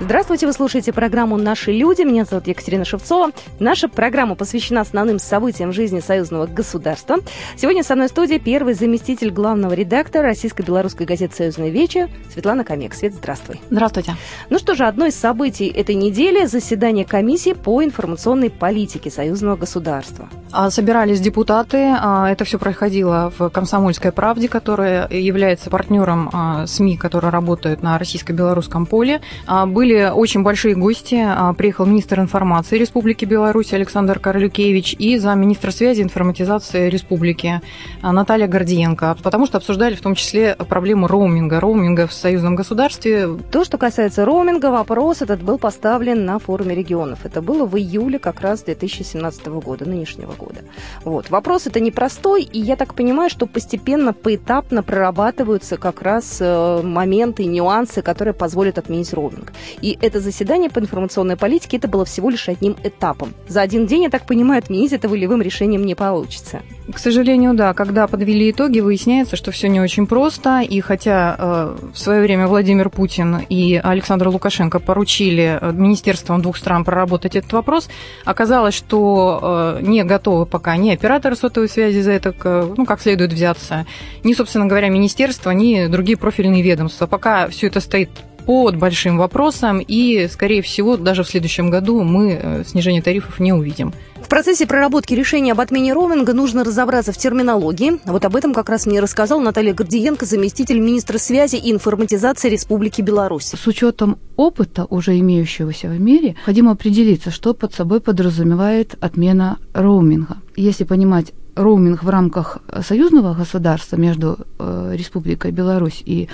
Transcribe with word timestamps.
Здравствуйте, 0.00 0.48
вы 0.48 0.52
слушаете 0.52 0.92
программу 0.92 1.36
«Наши 1.36 1.70
люди». 1.70 2.02
Меня 2.02 2.24
зовут 2.24 2.48
Екатерина 2.48 2.84
Шевцова. 2.84 3.30
Наша 3.60 3.88
программа 3.88 4.34
посвящена 4.34 4.80
основным 4.80 5.20
событиям 5.20 5.72
жизни 5.72 6.00
союзного 6.00 6.46
государства. 6.46 7.18
Сегодня 7.56 7.84
со 7.84 7.94
мной 7.94 8.08
в 8.08 8.10
студии 8.10 8.38
первый 8.38 8.74
заместитель 8.74 9.30
главного 9.30 9.72
редактора 9.72 10.24
российско-белорусской 10.24 11.06
газеты 11.06 11.36
«Союзная 11.36 11.68
Вече» 11.68 12.08
Светлана 12.32 12.64
Камек. 12.64 12.92
Свет, 12.92 13.14
здравствуй. 13.14 13.60
Здравствуйте. 13.70 14.16
Ну 14.50 14.58
что 14.58 14.74
же, 14.74 14.84
одно 14.84 15.06
из 15.06 15.14
событий 15.14 15.68
этой 15.68 15.94
недели– 15.94 16.44
заседание 16.46 17.04
комиссии 17.04 17.52
по 17.52 17.82
информационной 17.84 18.50
политике 18.50 19.12
союзного 19.12 19.54
государства. 19.54 20.28
А, 20.50 20.70
собирались 20.70 21.20
депутаты. 21.20 21.94
А, 22.00 22.30
это 22.30 22.44
все 22.44 22.58
происходило 22.58 23.32
в 23.38 23.48
«Комсомольской 23.50 24.10
правде», 24.12 24.48
которая 24.48 25.08
является 25.08 25.70
партнером 25.70 26.30
а, 26.32 26.66
СМИ, 26.66 26.96
которые 26.96 27.30
работают 27.30 27.82
на 27.82 27.96
российско-белорусском 27.98 28.86
поле. 28.86 29.20
Были 29.66 29.83
были 29.84 30.10
очень 30.10 30.42
большие 30.42 30.74
гости. 30.74 31.22
А, 31.22 31.52
приехал 31.52 31.84
министр 31.84 32.20
информации 32.20 32.78
Республики 32.78 33.26
Беларусь 33.26 33.74
Александр 33.74 34.18
Карлюкевич 34.18 34.96
и 34.98 35.18
замминистра 35.18 35.72
связи 35.72 36.00
и 36.00 36.02
информатизации 36.02 36.88
Республики 36.88 37.60
а, 38.00 38.10
Наталья 38.10 38.46
Гордиенко, 38.46 39.18
потому 39.22 39.44
что 39.44 39.58
обсуждали 39.58 39.94
в 39.94 40.00
том 40.00 40.14
числе 40.14 40.56
проблему 40.56 41.06
роуминга, 41.06 41.60
роуминга 41.60 42.06
в 42.06 42.14
союзном 42.14 42.54
государстве. 42.54 43.28
То, 43.52 43.64
что 43.64 43.76
касается 43.76 44.24
роуминга, 44.24 44.70
вопрос 44.70 45.20
этот 45.20 45.42
был 45.42 45.58
поставлен 45.58 46.24
на 46.24 46.38
форуме 46.38 46.74
регионов. 46.74 47.18
Это 47.24 47.42
было 47.42 47.66
в 47.66 47.76
июле 47.76 48.18
как 48.18 48.40
раз 48.40 48.62
2017 48.62 49.46
года, 49.48 49.86
нынешнего 49.86 50.32
года. 50.32 50.60
Вот. 51.04 51.28
Вопрос 51.28 51.66
это 51.66 51.80
непростой, 51.80 52.42
и 52.42 52.58
я 52.58 52.76
так 52.76 52.94
понимаю, 52.94 53.28
что 53.28 53.44
постепенно, 53.44 54.14
поэтапно 54.14 54.82
прорабатываются 54.82 55.76
как 55.76 56.00
раз 56.00 56.38
э, 56.40 56.80
моменты, 56.82 57.44
нюансы, 57.44 58.00
которые 58.00 58.32
позволят 58.32 58.78
отменить 58.78 59.12
роуминг. 59.12 59.52
И 59.82 59.98
это 60.00 60.20
заседание 60.20 60.70
по 60.70 60.78
информационной 60.78 61.36
политике, 61.36 61.76
это 61.76 61.88
было 61.88 62.04
всего 62.04 62.30
лишь 62.30 62.48
одним 62.48 62.76
этапом. 62.82 63.34
За 63.48 63.62
один 63.62 63.86
день, 63.86 64.04
я 64.04 64.10
так 64.10 64.26
понимаю, 64.26 64.58
отменить 64.58 64.92
это 64.92 65.08
волевым 65.08 65.42
решением 65.42 65.84
не 65.84 65.94
получится. 65.94 66.62
К 66.92 66.98
сожалению, 66.98 67.54
да. 67.54 67.72
Когда 67.72 68.06
подвели 68.06 68.50
итоги, 68.50 68.80
выясняется, 68.80 69.36
что 69.36 69.50
все 69.50 69.68
не 69.68 69.80
очень 69.80 70.06
просто. 70.06 70.60
И 70.60 70.80
хотя 70.80 71.34
э, 71.38 71.76
в 71.94 71.98
свое 71.98 72.20
время 72.20 72.46
Владимир 72.46 72.90
Путин 72.90 73.38
и 73.48 73.80
Александр 73.82 74.28
Лукашенко 74.28 74.80
поручили 74.80 75.58
э, 75.60 75.72
министерствам 75.72 76.42
двух 76.42 76.58
стран 76.58 76.84
проработать 76.84 77.36
этот 77.36 77.52
вопрос, 77.52 77.88
оказалось, 78.24 78.74
что 78.74 79.76
э, 79.80 79.82
не 79.82 80.04
готовы 80.04 80.44
пока 80.44 80.76
ни 80.76 80.90
операторы 80.90 81.36
сотовой 81.36 81.68
связи 81.68 82.00
за 82.00 82.12
это 82.12 82.34
ну, 82.76 82.84
как 82.84 83.00
следует 83.00 83.32
взяться, 83.32 83.86
ни, 84.22 84.34
собственно 84.34 84.66
говоря, 84.66 84.88
министерства, 84.88 85.50
ни 85.52 85.86
другие 85.86 86.18
профильные 86.18 86.62
ведомства. 86.62 87.06
Пока 87.06 87.48
все 87.48 87.68
это 87.68 87.80
стоит 87.80 88.10
под 88.46 88.76
большим 88.76 89.18
вопросом, 89.18 89.80
и, 89.80 90.28
скорее 90.28 90.62
всего, 90.62 90.96
даже 90.96 91.22
в 91.22 91.28
следующем 91.28 91.70
году 91.70 92.02
мы 92.02 92.38
э, 92.40 92.64
снижение 92.64 93.02
тарифов 93.02 93.40
не 93.40 93.52
увидим. 93.52 93.92
В 94.24 94.28
процессе 94.28 94.66
проработки 94.66 95.12
решения 95.12 95.52
об 95.52 95.60
отмене 95.60 95.92
роуминга 95.92 96.32
нужно 96.32 96.64
разобраться 96.64 97.12
в 97.12 97.18
терминологии. 97.18 98.00
Вот 98.06 98.24
об 98.24 98.34
этом 98.34 98.54
как 98.54 98.70
раз 98.70 98.86
мне 98.86 99.00
рассказал 99.00 99.38
Наталья 99.38 99.74
Гордиенко, 99.74 100.24
заместитель 100.24 100.80
министра 100.80 101.18
связи 101.18 101.56
и 101.56 101.70
информатизации 101.70 102.48
Республики 102.48 103.02
Беларусь. 103.02 103.52
С 103.54 103.66
учетом 103.66 104.18
опыта, 104.36 104.86
уже 104.88 105.18
имеющегося 105.18 105.88
в 105.88 106.00
мире, 106.00 106.28
необходимо 106.28 106.72
определиться, 106.72 107.30
что 107.30 107.52
под 107.52 107.74
собой 107.74 108.00
подразумевает 108.00 108.94
отмена 108.98 109.58
роуминга. 109.74 110.38
Если 110.56 110.84
понимать 110.84 111.32
роуминг 111.54 112.02
в 112.02 112.08
рамках 112.08 112.58
союзного 112.82 113.34
государства 113.34 113.96
между 113.96 114.38
э, 114.58 114.94
Республикой 114.96 115.52
Беларусь 115.52 116.02
и 116.04 116.28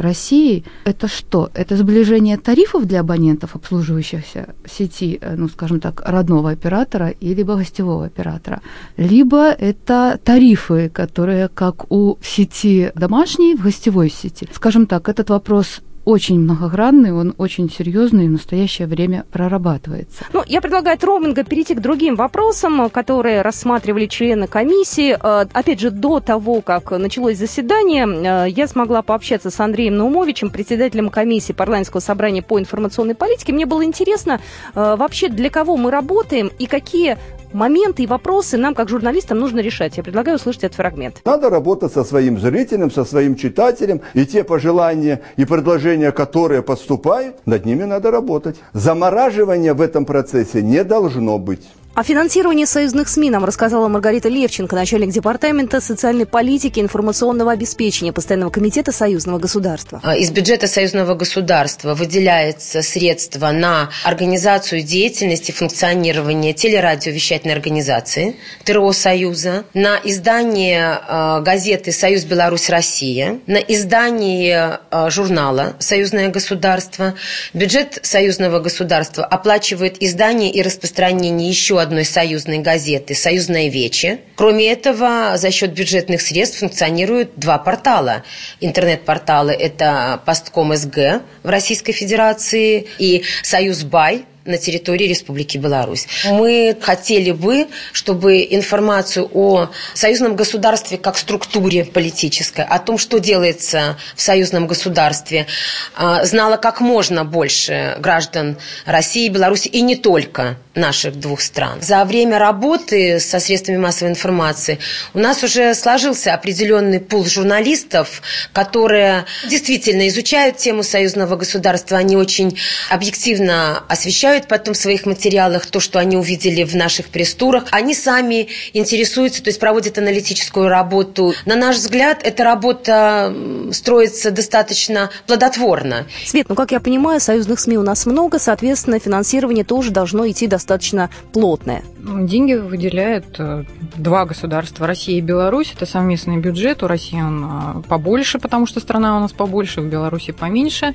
России, 0.00 0.64
это 0.84 1.08
что? 1.08 1.50
Это 1.54 1.76
сближение 1.76 2.36
тарифов 2.36 2.86
для 2.86 3.00
абонентов, 3.00 3.56
обслуживающихся 3.56 4.54
сети, 4.66 5.18
э, 5.20 5.34
ну, 5.36 5.48
скажем 5.48 5.80
так, 5.80 6.02
родного 6.04 6.50
оператора 6.50 7.08
или 7.08 7.42
гостевого 7.42 8.04
оператора. 8.04 8.60
Либо 8.96 9.50
это 9.50 10.18
тарифы, 10.24 10.88
которые 10.88 11.48
как 11.48 11.90
у 11.92 12.18
сети 12.22 12.90
домашней 12.94 13.54
в 13.54 13.62
гостевой 13.62 14.10
сети. 14.10 14.48
Скажем 14.52 14.86
так, 14.86 15.08
этот 15.08 15.30
вопрос 15.30 15.80
очень 16.04 16.40
многогранный, 16.40 17.12
он 17.12 17.34
очень 17.38 17.70
серьезный 17.70 18.24
и 18.24 18.28
в 18.28 18.32
настоящее 18.32 18.88
время 18.88 19.24
прорабатывается. 19.30 20.24
Ну, 20.32 20.42
я 20.46 20.60
предлагаю 20.60 20.96
от 20.96 21.04
роуминга 21.04 21.44
перейти 21.44 21.74
к 21.74 21.80
другим 21.80 22.16
вопросам, 22.16 22.90
которые 22.90 23.42
рассматривали 23.42 24.06
члены 24.06 24.46
комиссии. 24.46 25.16
Э, 25.20 25.46
опять 25.52 25.80
же, 25.80 25.90
до 25.90 26.20
того, 26.20 26.60
как 26.60 26.90
началось 26.90 27.38
заседание, 27.38 28.06
э, 28.06 28.50
я 28.50 28.66
смогла 28.66 29.02
пообщаться 29.02 29.50
с 29.50 29.60
Андреем 29.60 29.96
Наумовичем, 29.96 30.50
председателем 30.50 31.08
комиссии 31.08 31.52
парламентского 31.52 32.00
собрания 32.00 32.42
по 32.42 32.58
информационной 32.58 33.14
политике. 33.14 33.52
Мне 33.52 33.66
было 33.66 33.84
интересно 33.84 34.40
э, 34.74 34.96
вообще, 34.96 35.28
для 35.28 35.50
кого 35.50 35.76
мы 35.76 35.90
работаем 35.90 36.50
и 36.58 36.66
какие 36.66 37.18
моменты 37.54 38.02
и 38.02 38.06
вопросы 38.06 38.56
нам, 38.56 38.74
как 38.74 38.88
журналистам, 38.88 39.38
нужно 39.38 39.60
решать. 39.60 39.96
Я 39.96 40.02
предлагаю 40.02 40.36
услышать 40.36 40.64
этот 40.64 40.76
фрагмент. 40.76 41.20
Надо 41.24 41.50
работать 41.50 41.92
со 41.92 42.04
своим 42.04 42.38
зрителем, 42.38 42.90
со 42.90 43.04
своим 43.04 43.36
читателем, 43.36 44.00
и 44.14 44.26
те 44.26 44.44
пожелания 44.44 45.20
и 45.36 45.44
предложения, 45.44 46.12
которые 46.12 46.62
поступают, 46.62 47.36
над 47.46 47.64
ними 47.64 47.84
надо 47.84 48.10
работать. 48.10 48.56
Замораживания 48.72 49.74
в 49.74 49.80
этом 49.80 50.04
процессе 50.04 50.62
не 50.62 50.84
должно 50.84 51.38
быть. 51.38 51.68
О 51.94 52.02
финансировании 52.02 52.64
союзных 52.64 53.06
СМИ 53.10 53.28
нам 53.28 53.44
рассказала 53.44 53.86
Маргарита 53.86 54.30
Левченко, 54.30 54.74
начальник 54.74 55.10
департамента 55.10 55.78
социальной 55.82 56.24
политики 56.24 56.78
и 56.78 56.82
информационного 56.82 57.52
обеспечения 57.52 58.14
Постоянного 58.14 58.48
комитета 58.48 58.92
союзного 58.92 59.38
государства. 59.38 60.00
А, 60.02 60.16
из 60.16 60.30
бюджета 60.30 60.68
союзного 60.68 61.12
государства 61.12 61.94
выделяется 61.94 62.80
средства 62.80 63.50
на 63.50 63.90
организацию 64.04 64.80
деятельности, 64.80 65.52
функционирование 65.52 66.54
телерадиовещательной 66.54 67.54
организации 67.54 68.36
ТРО 68.64 68.90
Союза, 68.92 69.64
на 69.74 70.00
издание 70.02 70.98
а, 71.06 71.40
газеты 71.40 71.92
«Союз 71.92 72.24
Беларусь-Россия», 72.24 73.40
на 73.46 73.58
издание 73.58 74.80
а, 74.90 75.10
журнала 75.10 75.74
«Союзное 75.78 76.28
государство». 76.28 77.12
Бюджет 77.52 77.98
союзного 78.00 78.60
государства 78.60 79.26
оплачивает 79.26 80.02
издание 80.02 80.50
и 80.50 80.62
распространение 80.62 81.50
еще 81.50 81.81
одной 81.82 82.04
союзной 82.04 82.58
газеты 82.58 83.14
«Союзная 83.14 83.68
Вече». 83.68 84.20
Кроме 84.36 84.72
этого, 84.72 85.36
за 85.36 85.50
счет 85.50 85.72
бюджетных 85.72 86.22
средств 86.22 86.60
функционируют 86.60 87.32
два 87.36 87.58
портала. 87.58 88.22
Интернет-порталы– 88.60 89.52
это 89.58 90.20
Постком 90.24 90.74
СГ 90.74 91.22
в 91.42 91.48
Российской 91.48 91.92
Федерации 91.92 92.86
и 92.98 93.24
Союз 93.42 93.82
Бай 93.82 94.24
на 94.44 94.58
территории 94.58 95.06
Республики 95.06 95.58
Беларусь. 95.58 96.06
Мы 96.24 96.76
хотели 96.80 97.30
бы, 97.30 97.68
чтобы 97.92 98.46
информацию 98.50 99.28
о 99.32 99.70
союзном 99.94 100.36
государстве 100.36 100.98
как 100.98 101.16
структуре 101.16 101.84
политической, 101.84 102.64
о 102.64 102.78
том, 102.78 102.98
что 102.98 103.18
делается 103.18 103.96
в 104.16 104.22
союзном 104.22 104.66
государстве, 104.66 105.46
а, 105.94 106.24
знало 106.24 106.56
как 106.56 106.80
можно 106.80 107.24
больше 107.24 107.96
граждан 107.98 108.56
России 108.84 109.26
и 109.26 109.28
Беларуси, 109.28 109.68
и 109.68 109.80
не 109.80 109.96
только 109.96 110.56
наших 110.74 111.20
двух 111.20 111.42
стран. 111.42 111.82
За 111.82 112.04
время 112.04 112.38
работы 112.38 113.20
со 113.20 113.40
средствами 113.40 113.76
массовой 113.76 114.10
информации 114.10 114.78
у 115.12 115.18
нас 115.18 115.42
уже 115.42 115.74
сложился 115.74 116.32
определенный 116.32 116.98
пул 116.98 117.26
журналистов, 117.26 118.22
которые 118.52 119.26
действительно 119.48 120.08
изучают 120.08 120.56
тему 120.56 120.82
союзного 120.82 121.36
государства, 121.36 121.98
они 121.98 122.16
очень 122.16 122.58
объективно 122.88 123.84
освещают 123.88 124.31
потом 124.40 124.74
в 124.74 124.76
своих 124.76 125.06
материалах 125.06 125.66
то, 125.66 125.80
что 125.80 125.98
они 125.98 126.16
увидели 126.16 126.64
в 126.64 126.74
наших 126.74 127.08
пресс-турах. 127.08 127.64
Они 127.70 127.94
сами 127.94 128.48
интересуются, 128.72 129.42
то 129.42 129.48
есть 129.48 129.60
проводят 129.60 129.98
аналитическую 129.98 130.68
работу. 130.68 131.34
На 131.46 131.56
наш 131.56 131.76
взгляд, 131.76 132.20
эта 132.22 132.44
работа 132.44 133.34
строится 133.72 134.30
достаточно 134.30 135.10
плодотворно. 135.26 136.06
Свет, 136.24 136.48
ну 136.48 136.54
как 136.54 136.72
я 136.72 136.80
понимаю, 136.80 137.20
союзных 137.20 137.60
СМИ 137.60 137.78
у 137.78 137.82
нас 137.82 138.06
много, 138.06 138.38
соответственно, 138.38 138.98
финансирование 138.98 139.64
тоже 139.64 139.90
должно 139.90 140.28
идти 140.28 140.46
достаточно 140.46 141.10
плотная. 141.32 141.82
Деньги 141.98 142.54
выделяют 142.54 143.36
э, 143.38 143.64
два 143.96 144.24
государства, 144.24 144.86
Россия 144.86 145.18
и 145.18 145.20
Беларусь. 145.20 145.72
Это 145.74 145.86
совместный 145.86 146.38
бюджет. 146.38 146.82
У 146.82 146.86
России 146.86 147.20
он 147.20 147.44
э, 147.44 147.82
побольше, 147.88 148.38
потому 148.38 148.66
что 148.66 148.80
страна 148.80 149.16
у 149.16 149.20
нас 149.20 149.32
побольше, 149.32 149.80
в 149.80 149.86
Беларуси 149.86 150.32
поменьше. 150.32 150.94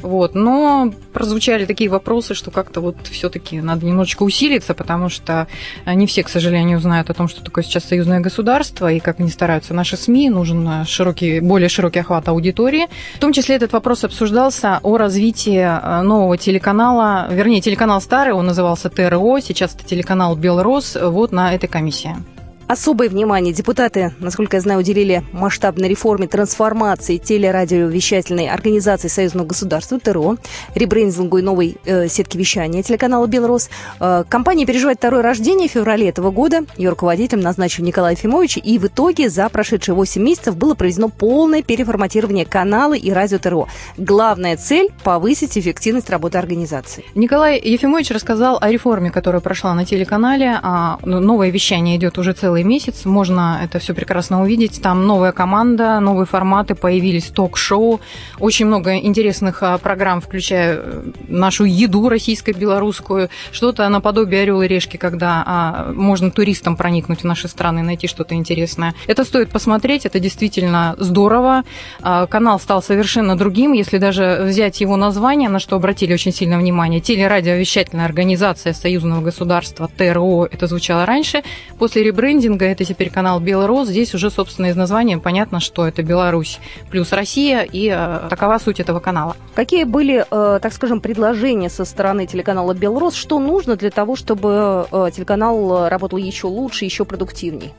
Вот. 0.00 0.34
Но 0.34 0.92
прозвучали 1.12 1.64
такие 1.64 1.90
вопросы, 1.90 2.34
что 2.34 2.50
как-то 2.50 2.80
вот 2.80 2.96
все-таки 3.10 3.60
надо 3.60 3.86
немножечко 3.86 4.22
усилиться, 4.22 4.74
потому 4.74 5.08
что 5.08 5.46
не 5.86 6.06
все, 6.06 6.22
к 6.22 6.28
сожалению, 6.28 6.80
знают 6.80 7.10
о 7.10 7.14
том, 7.14 7.28
что 7.28 7.42
такое 7.42 7.64
сейчас 7.64 7.84
союзное 7.84 8.20
государство, 8.20 8.90
и 8.90 9.00
как 9.00 9.20
они 9.20 9.30
стараются 9.30 9.74
наши 9.74 9.96
СМИ, 9.96 10.30
нужен 10.30 10.84
широкий, 10.86 11.40
более 11.40 11.68
широкий 11.68 12.00
охват 12.00 12.28
аудитории. 12.28 12.86
В 13.16 13.18
том 13.20 13.32
числе 13.32 13.56
этот 13.56 13.72
вопрос 13.72 14.04
обсуждался 14.04 14.80
о 14.82 14.96
развитии 14.96 15.58
э, 15.58 16.02
нового 16.02 16.36
телеканала, 16.36 17.28
вернее, 17.30 17.60
телеканал 17.60 18.00
старый, 18.00 18.34
он 18.34 18.46
назывался 18.46 18.88
ТРО, 18.90 19.40
сейчас 19.40 19.74
это 19.74 19.84
телеканал 19.84 20.36
Белрос, 20.36 20.96
вот 21.00 21.32
на 21.32 21.54
этой 21.54 21.68
комиссии. 21.68 22.16
Особое 22.68 23.08
внимание 23.08 23.54
депутаты, 23.54 24.12
насколько 24.18 24.58
я 24.58 24.60
знаю, 24.60 24.80
уделили 24.80 25.22
масштабной 25.32 25.88
реформе 25.88 26.28
трансформации 26.28 27.16
телерадиовещательной 27.16 28.46
организации 28.50 29.08
Союзного 29.08 29.46
государства 29.46 29.98
ТРО, 29.98 30.36
ребрендингу 30.74 31.38
и 31.38 31.42
новой 31.42 31.78
э, 31.86 32.08
сетки 32.08 32.36
вещания 32.36 32.82
телеканала 32.82 33.26
«Белрос». 33.26 33.70
Э, 34.00 34.24
компания 34.28 34.66
переживает 34.66 34.98
второе 34.98 35.22
рождение 35.22 35.66
в 35.66 35.72
феврале 35.72 36.10
этого 36.10 36.30
года. 36.30 36.66
Ее 36.76 36.90
руководителем 36.90 37.40
назначен 37.40 37.84
Николай 37.84 38.12
Ефимович. 38.12 38.58
И 38.62 38.78
в 38.78 38.84
итоге 38.84 39.30
за 39.30 39.48
прошедшие 39.48 39.94
8 39.94 40.22
месяцев 40.22 40.54
было 40.54 40.74
проведено 40.74 41.08
полное 41.08 41.62
переформатирование 41.62 42.44
канала 42.44 42.92
и 42.92 43.10
радио 43.10 43.38
ТРО. 43.38 43.68
Главная 43.96 44.58
цель– 44.58 44.90
повысить 45.04 45.56
эффективность 45.56 46.10
работы 46.10 46.36
организации. 46.36 47.06
Николай 47.14 47.58
Ефимович 47.58 48.10
рассказал 48.10 48.58
о 48.60 48.70
реформе, 48.70 49.10
которая 49.10 49.40
прошла 49.40 49.72
на 49.72 49.86
телеканале. 49.86 50.60
А, 50.62 50.98
ну, 51.02 51.18
новое 51.18 51.48
вещание 51.48 51.96
идет 51.96 52.18
уже 52.18 52.34
целый 52.34 52.57
целый 52.58 52.64
месяц. 52.64 53.04
Можно 53.04 53.60
это 53.62 53.78
все 53.78 53.94
прекрасно 53.94 54.42
увидеть. 54.42 54.82
Там 54.82 55.06
новая 55.06 55.32
команда, 55.32 56.00
новые 56.00 56.26
форматы, 56.26 56.74
появились 56.74 57.26
ток-шоу. 57.26 58.00
Очень 58.40 58.66
много 58.66 58.96
интересных 58.96 59.62
а, 59.62 59.78
программ, 59.78 60.20
включая 60.20 60.76
э, 60.76 61.02
нашу 61.28 61.64
еду 61.64 62.08
российско-белорусскую. 62.08 63.28
Что-то 63.52 63.88
наподобие 63.88 64.42
орел 64.42 64.62
и 64.62 64.68
решки, 64.68 64.96
когда 64.96 65.42
а, 65.46 65.92
можно 65.94 66.30
туристам 66.30 66.76
проникнуть 66.76 67.20
в 67.20 67.24
наши 67.24 67.48
страны, 67.48 67.82
найти 67.82 68.08
что-то 68.08 68.34
интересное. 68.34 68.94
Это 69.06 69.24
стоит 69.24 69.50
посмотреть, 69.50 70.06
это 70.06 70.20
действительно 70.20 70.94
здорово. 70.98 71.62
А, 72.02 72.26
канал 72.26 72.58
стал 72.60 72.82
совершенно 72.82 73.36
другим, 73.36 73.72
если 73.74 73.98
даже 73.98 74.40
взять 74.42 74.80
его 74.80 74.96
название, 74.96 75.48
на 75.48 75.58
что 75.58 75.76
обратили 75.76 76.14
очень 76.14 76.32
сильно 76.32 76.58
внимание. 76.58 77.00
Телерадиовещательная 77.00 78.06
организация 78.06 78.72
союзного 78.72 79.20
государства 79.20 79.88
ТРО, 79.96 80.48
это 80.50 80.66
звучало 80.66 81.06
раньше. 81.06 81.42
После 81.78 82.02
ребрендинга 82.02 82.47
рейтинга. 82.48 82.66
Это 82.66 82.84
теперь 82.84 83.10
канал 83.10 83.40
Белрос. 83.40 83.88
Здесь 83.88 84.14
уже, 84.14 84.30
собственно, 84.30 84.66
из 84.66 84.76
названия 84.76 85.18
понятно, 85.18 85.60
что 85.60 85.86
это 85.86 86.02
Беларусь 86.02 86.58
плюс 86.90 87.12
Россия, 87.12 87.62
и 87.62 87.92
э, 87.94 88.28
такова 88.28 88.58
суть 88.58 88.80
этого 88.80 89.00
канала. 89.00 89.36
Какие 89.54 89.84
были, 89.84 90.24
э, 90.30 90.58
так 90.60 90.72
скажем, 90.72 91.00
предложения 91.00 91.68
со 91.68 91.84
стороны 91.84 92.26
телеканала 92.26 92.74
Белрос? 92.74 93.14
Что 93.14 93.38
нужно 93.38 93.76
для 93.76 93.90
того, 93.90 94.16
чтобы 94.16 94.86
э, 94.90 95.10
телеканал 95.14 95.88
работал 95.88 96.18
еще 96.18 96.46
лучше, 96.46 96.84
еще 96.84 97.04
продуктивнее? 97.04 97.72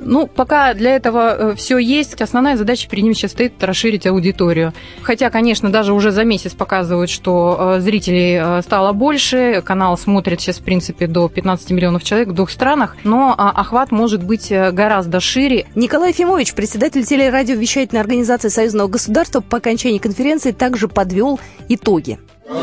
Ну, 0.00 0.26
пока 0.26 0.74
для 0.74 0.96
этого 0.96 1.52
э, 1.52 1.54
все 1.56 1.78
есть. 1.78 2.20
Основная 2.20 2.56
задача 2.56 2.88
перед 2.88 3.04
ним 3.04 3.14
сейчас 3.14 3.32
стоит 3.32 3.62
расширить 3.62 4.06
аудиторию. 4.06 4.72
Хотя, 5.02 5.30
конечно, 5.30 5.70
даже 5.70 5.92
уже 5.92 6.10
за 6.10 6.24
месяц 6.24 6.52
показывают, 6.54 7.10
что 7.10 7.76
э, 7.76 7.80
зрителей 7.80 8.38
э, 8.40 8.62
стало 8.62 8.92
больше. 8.92 9.62
Канал 9.64 9.98
смотрит 9.98 10.40
сейчас, 10.40 10.58
в 10.58 10.62
принципе, 10.62 11.06
до 11.06 11.28
15 11.28 11.70
миллионов 11.70 12.04
человек 12.04 12.28
в 12.28 12.32
двух 12.32 12.50
странах. 12.50 12.96
Но 13.04 13.34
а, 13.36 13.50
охват 13.50 13.90
может 13.90 14.22
быть 14.22 14.50
гораздо 14.50 15.20
шире. 15.20 15.66
Николай 15.74 16.10
Ефимович, 16.10 16.54
председатель 16.54 17.04
телерадиовещательной 17.04 18.00
организации 18.00 18.48
Союзного 18.48 18.88
государства, 18.88 19.40
по 19.40 19.58
окончании 19.58 19.98
конференции 19.98 20.52
также 20.52 20.88
подвел 20.88 21.40
итоги. 21.68 22.18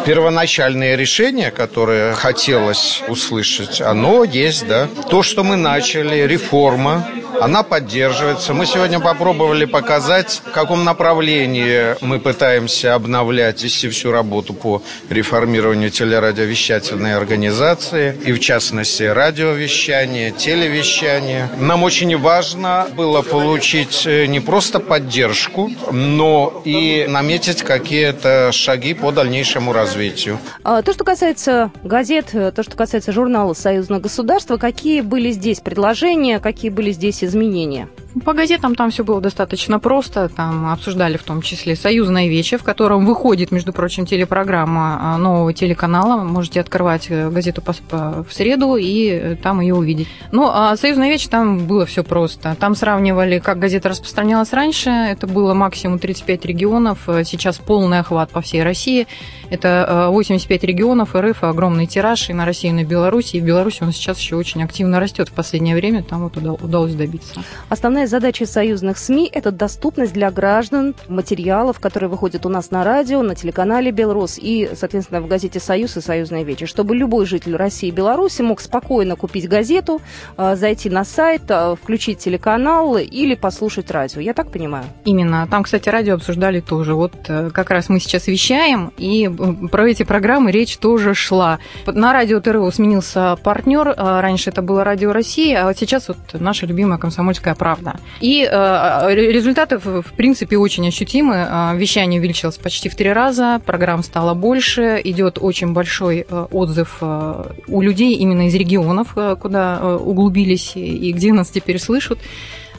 Первоначальное 0.06 0.96
решение, 0.96 1.52
которое 1.52 2.14
хотелось 2.14 3.04
услышать, 3.08 3.82
оно 3.82 4.24
есть, 4.24 4.68
да. 4.68 4.88
То, 5.10 5.22
что 5.22 5.44
мы 5.44 5.58
начали, 5.58 6.26
реформа, 6.26 7.08
она 7.42 7.64
поддерживается. 7.64 8.54
Мы 8.54 8.66
сегодня 8.66 9.00
попробовали 9.00 9.66
показать, 9.66 10.42
в 10.46 10.52
каком 10.52 10.84
направлении 10.84 11.96
мы 12.02 12.20
пытаемся 12.20 12.96
обновлять, 12.96 13.64
вести 13.64 13.90
всю 13.90 14.12
работу 14.12 14.54
по 14.54 14.82
реформированию 15.10 15.90
телерадиовещательной 15.90 17.16
организации, 17.16 18.16
и 18.26 18.32
в 18.32 18.40
частности 18.40 19.04
радиовещание, 19.04 20.32
телевещание. 20.32 21.50
Нам 21.58 21.84
очень 21.84 22.18
важно 22.18 22.88
было 22.96 23.22
получить 23.22 24.04
э, 24.06 24.26
не 24.26 24.40
просто 24.40 24.80
поддержку, 24.80 25.72
но 25.92 26.62
и 26.66 27.06
наметить 27.08 27.64
какие-то 27.64 28.52
шаги 28.52 28.94
по 28.94 29.12
дальнейшему 29.12 29.74
развитию. 29.76 30.40
А, 30.64 30.82
то, 30.82 30.94
что 30.94 31.04
касается 31.04 31.72
газет, 31.84 32.30
э, 32.34 32.52
то, 32.52 32.64
что 32.64 32.76
касается 32.76 33.12
журнала 33.12 33.54
«Союзное 33.54 34.00
государство», 34.00 34.58
какие 34.58 35.02
были 35.02 35.32
здесь 35.32 35.60
предложения, 35.60 36.40
какие 36.40 36.72
были 36.72 36.92
здесь 36.92 37.24
изменения? 37.24 37.88
По 38.24 38.34
газетам 38.34 38.76
там 38.76 38.92
все 38.92 39.04
было 39.04 39.20
достаточно 39.20 39.78
просто. 39.78 40.30
Там 40.30 40.72
обсуждали 40.72 41.18
в 41.18 41.24
том 41.24 41.42
числе 41.42 41.76
«Союзное 41.76 42.30
вече», 42.30 42.58
в 42.58 42.64
котором 42.64 43.06
выходит, 43.06 43.52
между 43.52 43.74
прочим, 43.74 44.06
телепрограмма 44.06 44.98
а, 45.02 45.18
нового 45.18 45.52
телеканала. 45.54 46.24
Можете 46.24 46.62
открывать 46.62 47.08
э, 47.10 47.30
газету 47.30 47.62
в 47.92 48.32
среду 48.32 48.78
и 48.78 49.10
э, 49.10 49.36
там 49.36 49.60
ее 49.60 49.76
увидеть. 49.76 50.08
Ну, 50.32 50.50
а 50.50 50.78
«Союзное 50.78 51.10
вече» 51.10 51.28
там 51.30 51.68
было 51.68 51.86
все 51.86 52.06
просто. 52.06 52.56
Там 52.58 52.76
сравнивали, 52.76 53.40
как 53.40 53.60
газета 53.60 53.90
распространялась 53.90 54.54
раньше. 54.54 54.90
Это 54.90 55.28
было 55.28 55.54
максимум 55.54 56.00
35 56.00 56.46
регионов. 56.46 57.10
Сейчас 57.26 57.58
полный 57.58 58.00
охват 58.00 58.30
по 58.30 58.40
всей 58.40 58.64
России. 58.64 59.08
Это 59.50 60.08
85 60.10 60.64
э, 60.64 60.68
регионов, 60.68 61.16
РФ, 61.16 61.44
огромный 61.44 61.86
тираж 61.86 62.30
и 62.30 62.34
на 62.34 62.46
Россию, 62.46 62.74
и 62.74 62.76
на 62.84 62.84
Беларусь. 62.86 63.34
И 63.34 63.42
в 63.42 63.44
Беларуси 63.44 63.84
он 63.84 63.92
сейчас 63.92 64.20
еще 64.20 64.38
очень 64.38 64.64
активно 64.64 65.02
растет 65.02 65.28
в 65.28 65.34
последнее 65.34 65.76
время. 65.76 66.02
Там 66.02 66.24
вот 66.24 66.38
удалось 66.38 66.96
добиться. 66.96 67.44
Основная 67.68 68.05
Основная 68.06 68.22
задача 68.22 68.46
союзных 68.46 69.00
СМИ– 69.00 69.32
это 69.34 69.52
доступность 69.52 70.14
для 70.14 70.30
граждан 70.30 70.94
материалов, 71.08 71.80
которые 71.80 72.08
выходят 72.08 72.46
у 72.46 72.50
нас 72.50 72.70
на 72.70 72.84
радио, 72.84 73.24
на 73.24 73.34
телеканале 73.34 73.90
«Белрос» 73.90 74.38
и, 74.40 74.70
соответственно, 74.76 75.22
в 75.22 75.28
газете 75.28 75.60
«Союз» 75.60 75.98
и 75.98 76.02
«Союзная 76.02 76.44
вечер», 76.44 76.68
чтобы 76.68 76.96
любой 76.96 77.26
житель 77.26 77.56
России 77.56 77.90
и 77.90 77.92
Беларуси 77.92 78.44
мог 78.44 78.62
спокойно 78.62 79.16
купить 79.16 79.50
газету, 79.50 80.02
а, 80.38 80.56
зайти 80.56 80.90
на 80.92 81.04
сайт, 81.04 81.44
а, 81.50 81.76
включить 81.76 82.20
телеканал 82.20 82.96
или 82.98 83.34
послушать 83.34 83.90
радио. 83.90 84.22
Я 84.22 84.36
так 84.36 84.52
понимаю? 84.52 84.86
Именно. 85.04 85.48
Там, 85.50 85.64
кстати, 85.64 85.90
радио 85.90 86.14
обсуждали 86.14 86.60
тоже. 86.60 86.94
Вот 86.94 87.14
э, 87.28 87.50
как 87.52 87.72
раз 87.72 87.90
мы 87.90 88.00
сейчас 88.00 88.28
вещаем, 88.28 88.94
и 88.98 89.28
про 89.72 89.90
эти 89.90 90.04
программы 90.04 90.52
речь 90.52 90.78
тоже 90.78 91.16
шла. 91.16 91.58
На 91.88 92.14
радио 92.14 92.40
ТРО 92.40 92.70
сменился 92.70 93.36
партнер. 93.44 93.96
А, 93.98 94.22
раньше 94.22 94.52
это 94.52 94.62
было 94.62 94.84
Радио 94.84 95.12
России, 95.12 95.56
а 95.56 95.66
вот 95.66 95.78
сейчас 95.78 96.08
вот 96.08 96.18
наша 96.34 96.68
любимая 96.68 97.00
«Комсомольская 97.00 97.56
правда». 97.56 97.95
И 98.20 98.48
э, 98.50 99.14
результаты, 99.14 99.78
в 99.78 100.14
принципе, 100.16 100.58
очень 100.58 100.88
ощутимы. 100.88 101.36
Э, 101.36 101.76
вещание 101.76 102.20
увеличилось 102.20 102.58
почти 102.58 102.90
в 102.90 102.96
три 102.96 103.12
раза, 103.12 103.62
программ 103.66 104.04
стало 104.04 104.34
больше, 104.34 105.02
идет 105.04 105.38
очень 105.40 105.74
большой 105.74 106.26
э, 106.28 106.48
отзыв 106.52 107.02
у 107.02 107.82
людей 107.82 108.16
именно 108.16 108.48
из 108.48 108.56
регионов, 108.56 109.16
куда 109.40 109.98
углубились 109.98 110.74
и 110.76 111.12
где 111.12 111.34
нас 111.34 111.50
теперь 111.50 111.80
слышат. 111.80 112.20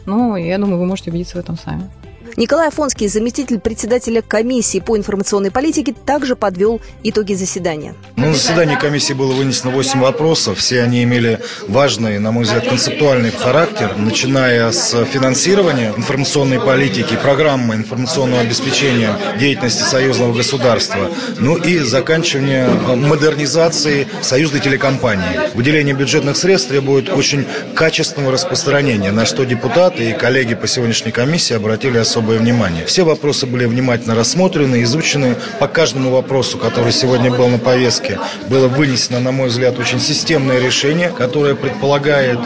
Ну, 0.07 0.37
я 0.37 0.59
думаю, 0.59 0.79
вы 0.79 0.87
можете 0.87 1.11
убедиться 1.11 1.37
в 1.37 1.41
этом 1.41 1.59
сами. 1.59 1.91
Николай 2.37 2.69
Афонский, 2.69 3.09
заместитель 3.09 3.59
председателя 3.59 4.21
комиссии 4.21 4.79
по 4.79 4.99
информационной 4.99 5.51
политике, 5.51 5.95
также 5.95 6.37
подвел 6.37 6.83
итоги 7.03 7.33
заседания. 7.33 7.95
Ну, 8.17 8.27
на 8.27 8.35
заседании 8.35 8.77
комиссии 8.77 9.15
было 9.15 9.33
вынесено 9.33 9.71
8 9.71 10.01
вопросов. 10.01 10.59
Все 10.59 10.83
они 10.83 11.03
имели 11.03 11.41
важный, 11.67 12.19
на 12.19 12.33
мой 12.33 12.45
взгляд, 12.45 12.69
концептуальный 12.69 13.31
характер, 13.31 13.95
начиная 13.97 14.71
с 14.71 15.03
финансирования 15.07 15.95
информационной 15.97 16.61
политики, 16.61 17.17
программы 17.17 17.77
информационного 17.77 18.43
обеспечения 18.43 19.17
деятельности 19.41 19.83
союзного 19.83 20.35
государства, 20.35 21.11
ну 21.39 21.57
и 21.57 21.79
заканчивания 21.79 22.69
модернизации 22.69 24.09
союзной 24.21 24.61
телекомпании. 24.61 25.55
Выделение 25.55 25.95
бюджетных 25.95 26.37
средств 26.37 26.69
требует 26.69 27.09
очень 27.09 27.47
качественного 27.75 28.33
распространения, 28.33 29.11
на 29.11 29.25
что 29.25 29.45
депутаты 29.45 30.11
и 30.11 30.13
коллеги 30.13 30.55
по 30.55 30.67
сегодняшней 30.67 31.13
комиссии 31.13 31.55
обратили 31.55 31.97
особое 31.97 32.26
особое 32.27 32.39
внимание. 32.39 32.85
Все 32.87 33.05
вопросы 33.05 33.47
были 33.47 33.67
внимательно 33.67 34.17
рассмотрены, 34.17 34.83
изучены. 34.83 35.37
По 35.61 35.69
каждому 35.69 36.11
вопросу, 36.11 36.59
который 36.59 36.93
сегодня 36.93 37.31
был 37.31 37.49
на 37.49 37.59
повестке, 37.59 38.19
было 38.49 38.67
вынесено, 38.67 39.21
на 39.21 39.31
мой 39.31 39.49
взгляд, 39.49 39.79
очень 39.79 40.01
системное 40.01 40.59
решение, 40.59 41.11
которое 41.11 41.55
предполагает 41.55 42.41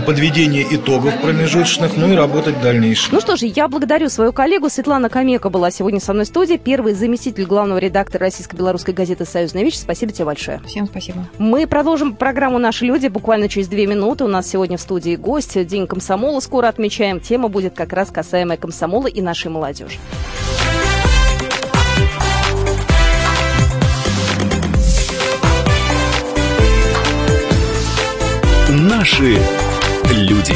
подведение 0.00 0.66
итогов 0.70 1.20
промежуточных, 1.20 1.96
ну 1.96 2.12
и 2.12 2.16
работать 2.16 2.60
дальше. 2.60 3.08
Ну 3.12 3.20
что 3.20 3.36
же, 3.36 3.46
я 3.46 3.68
благодарю 3.68 4.08
свою 4.08 4.32
коллегу. 4.32 4.68
Светлана 4.68 5.08
Камека 5.08 5.50
была 5.50 5.70
сегодня 5.70 6.00
со 6.00 6.12
мной 6.12 6.24
в 6.24 6.28
студии, 6.28 6.56
первый 6.56 6.94
заместитель 6.94 7.44
главного 7.44 7.78
редактора 7.78 8.24
российско-белорусской 8.24 8.94
газеты 8.94 9.24
«Союзная 9.24 9.62
вещь». 9.62 9.76
Спасибо 9.76 10.12
тебе 10.12 10.24
большое. 10.24 10.60
Всем 10.66 10.86
спасибо. 10.86 11.26
Мы 11.38 11.66
продолжим 11.66 12.14
программу 12.16 12.58
«Наши 12.58 12.84
люди» 12.84 13.08
буквально 13.08 13.48
через 13.48 13.68
две 13.68 13.86
минуты. 13.86 14.24
У 14.24 14.28
нас 14.28 14.48
сегодня 14.48 14.76
в 14.76 14.80
студии 14.80 15.16
гость. 15.16 15.64
День 15.66 15.86
комсомола 15.86 16.40
скоро 16.40 16.68
отмечаем. 16.68 17.20
Тема 17.20 17.48
будет 17.48 17.74
как 17.74 17.92
раз 17.92 18.10
касаемая 18.10 18.56
комсомола 18.56 19.06
и 19.06 19.20
нашей 19.20 19.50
молодежи. 19.50 19.98
Наши 28.76 29.38
люди. 30.12 30.54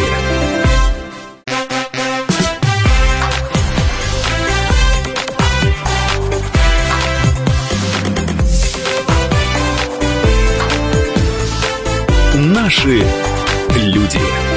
Наши 12.34 13.02
люди. 13.76 14.47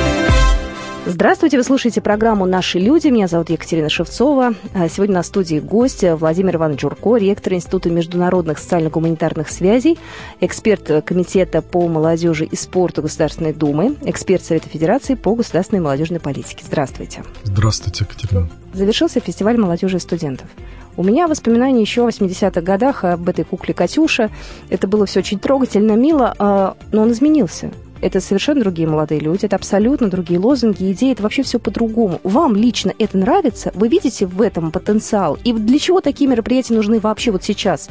Здравствуйте, 1.14 1.58
вы 1.58 1.64
слушаете 1.64 2.00
программу 2.00 2.46
«Наши 2.46 2.80
люди». 2.80 3.10
Меня 3.10 3.28
зовут 3.28 3.50
Екатерина 3.50 3.90
Шевцова. 3.90 4.54
А, 4.74 4.88
сегодня 4.88 5.16
на 5.16 5.24
студии 5.24 5.60
гость 5.60 6.06
Владимир 6.06 6.56
Иванович 6.56 6.84
Журко, 6.84 7.18
ректор 7.18 7.52
Института 7.52 7.90
международных 7.90 8.60
социально-гуманитарных 8.60 9.50
связей, 9.50 10.00
эксперт 10.40 11.04
Комитета 11.04 11.62
по 11.62 11.86
молодежи 11.90 12.46
и 12.46 12.56
спорту 12.56 13.02
Государственной 13.02 13.52
Думы, 13.52 13.98
эксперт 14.04 14.46
Совета 14.46 14.70
Федерации 14.70 15.16
по 15.16 15.36
государственной 15.36 15.80
и 15.80 15.82
молодежной 15.82 16.22
политике. 16.22 16.64
Здравствуйте. 16.66 17.26
Здравствуйте, 17.44 18.06
Екатерина. 18.06 18.50
Завершился 18.74 19.20
фестиваль 19.20 19.58
молодежи 19.58 19.98
и 19.98 20.00
студентов. 20.00 20.48
У 20.96 21.04
меня 21.04 21.28
воспоминания 21.28 21.82
еще 21.82 22.04
в 22.04 22.08
80-х 22.08 22.62
годах 22.62 23.04
об 23.04 23.28
этой 23.28 23.44
кукле 23.44 23.74
Катюша. 23.74 24.30
Это 24.70 24.88
было 24.88 25.06
все 25.06 25.20
очень 25.20 25.40
трогательно, 25.40 25.92
мило, 25.98 26.34
а, 26.40 26.78
но 26.94 27.02
он 27.02 27.12
изменился. 27.12 27.70
Это 28.02 28.20
совершенно 28.20 28.62
другие 28.62 28.88
молодые 28.88 29.22
люди, 29.22 29.46
это 29.46 29.56
абсолютно 29.56 30.10
другие 30.10 30.40
лозунги, 30.40 30.92
идеи, 30.92 31.12
это 31.12 31.24
вообще 31.24 31.44
все 31.44 31.60
по-другому. 31.60 32.20
Вам 32.24 32.56
лично 32.56 32.94
это 32.98 33.18
нравится? 33.18 33.72
Вы 33.76 33.88
видите 33.88 34.26
в 34.26 34.42
этом 34.42 34.72
потенциал? 34.72 35.38
И 35.44 35.54
для 35.54 35.80
чего 35.80 36.02
такие 36.02 36.30
мероприятия 36.30 36.74
нужны 36.74 37.00
вообще 37.00 37.32
вот 37.32 37.44
сейчас? 37.44 37.90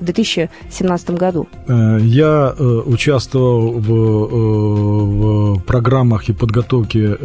в 0.00 0.04
2017 0.04 1.10
году? 1.10 1.48
Э, 1.66 1.98
я 2.00 2.54
э, 2.56 2.82
участвовал 2.86 3.72
в, 3.72 3.92
э, 3.92 5.56
в 5.56 5.62
программах 5.62 6.28
и 6.28 6.32
подготовке 6.32 7.16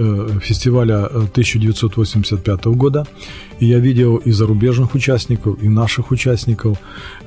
фестиваля 0.41 1.05
1985 1.05 2.65
года, 2.65 3.05
и 3.59 3.65
я 3.65 3.79
видел 3.79 4.17
и 4.17 4.31
зарубежных 4.31 4.95
участников, 4.95 5.61
и 5.61 5.69
наших 5.69 6.11
участников. 6.11 6.77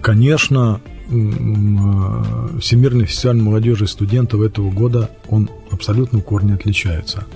Конечно, 0.01 0.81
Всемирный 1.07 3.07
фестиваль 3.07 3.37
молодежи 3.37 3.85
и 3.85 3.89
студентов 3.89 4.41
этого 4.41 4.71
года, 4.71 5.11
он 5.29 5.49
абсолютно 5.71 6.19
в 6.19 6.23
корне 6.23 6.55
отличается. 6.55 7.27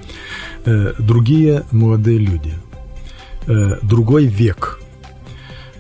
Другие 0.99 1.65
молодые 1.71 2.19
люди, 2.19 2.55
другой 3.83 4.27
век, 4.27 4.81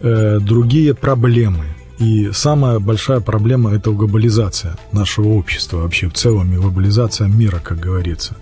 другие 0.02 0.94
проблемы– 0.94 1.64
и 2.00 2.30
самая 2.32 2.78
большая 2.78 3.20
проблема– 3.20 3.74
это 3.74 3.90
глобализация 3.90 4.78
нашего 4.90 5.28
общества 5.28 5.82
вообще 5.82 6.08
в 6.08 6.14
целом, 6.14 6.50
и 6.50 6.56
глобализация 6.56 7.28
мира, 7.28 7.60
как 7.62 7.78
говорится. 7.78 8.36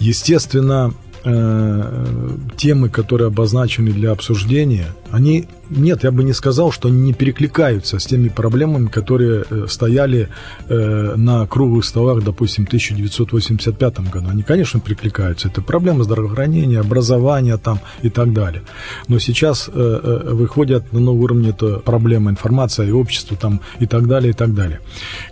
Естественно, 0.00 0.92
э, 1.22 2.36
темы, 2.56 2.88
которые 2.88 3.28
обозначены 3.28 3.92
для 3.92 4.10
обсуждения, 4.10 4.88
они, 5.12 5.46
нет, 5.68 6.04
я 6.04 6.10
бы 6.10 6.24
не 6.24 6.32
сказал, 6.32 6.72
что 6.72 6.88
они 6.88 7.00
не 7.00 7.12
перекликаются 7.12 7.98
с 7.98 8.06
теми 8.06 8.28
проблемами, 8.28 8.86
которые 8.86 9.44
э, 9.48 9.66
стояли 9.68 10.28
э, 10.68 11.14
на 11.16 11.46
круглых 11.46 11.84
столах, 11.84 12.24
допустим, 12.24 12.64
в 12.64 12.68
1985 12.68 14.00
году. 14.10 14.28
Они, 14.30 14.42
конечно, 14.42 14.80
перекликаются. 14.80 15.48
Это 15.48 15.60
проблемы 15.60 16.04
здравоохранения, 16.04 16.80
образования 16.80 17.58
там 17.58 17.80
и 18.00 18.08
так 18.08 18.32
далее. 18.32 18.62
Но 19.08 19.18
сейчас 19.18 19.68
э, 19.72 20.30
выходят 20.32 20.90
на 20.94 21.00
новый 21.00 21.24
уровень 21.24 21.50
это 21.50 21.78
проблема 21.78 22.30
информация 22.30 22.86
и 22.86 22.90
общество 22.90 23.36
там 23.36 23.60
и 23.80 23.86
так 23.86 24.08
далее, 24.08 24.30
и 24.30 24.34
так 24.34 24.54
далее. 24.54 24.80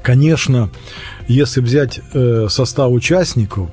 Конечно, 0.03 0.69
если 1.27 1.61
взять 1.61 2.01
состав 2.49 2.91
участников 2.91 3.71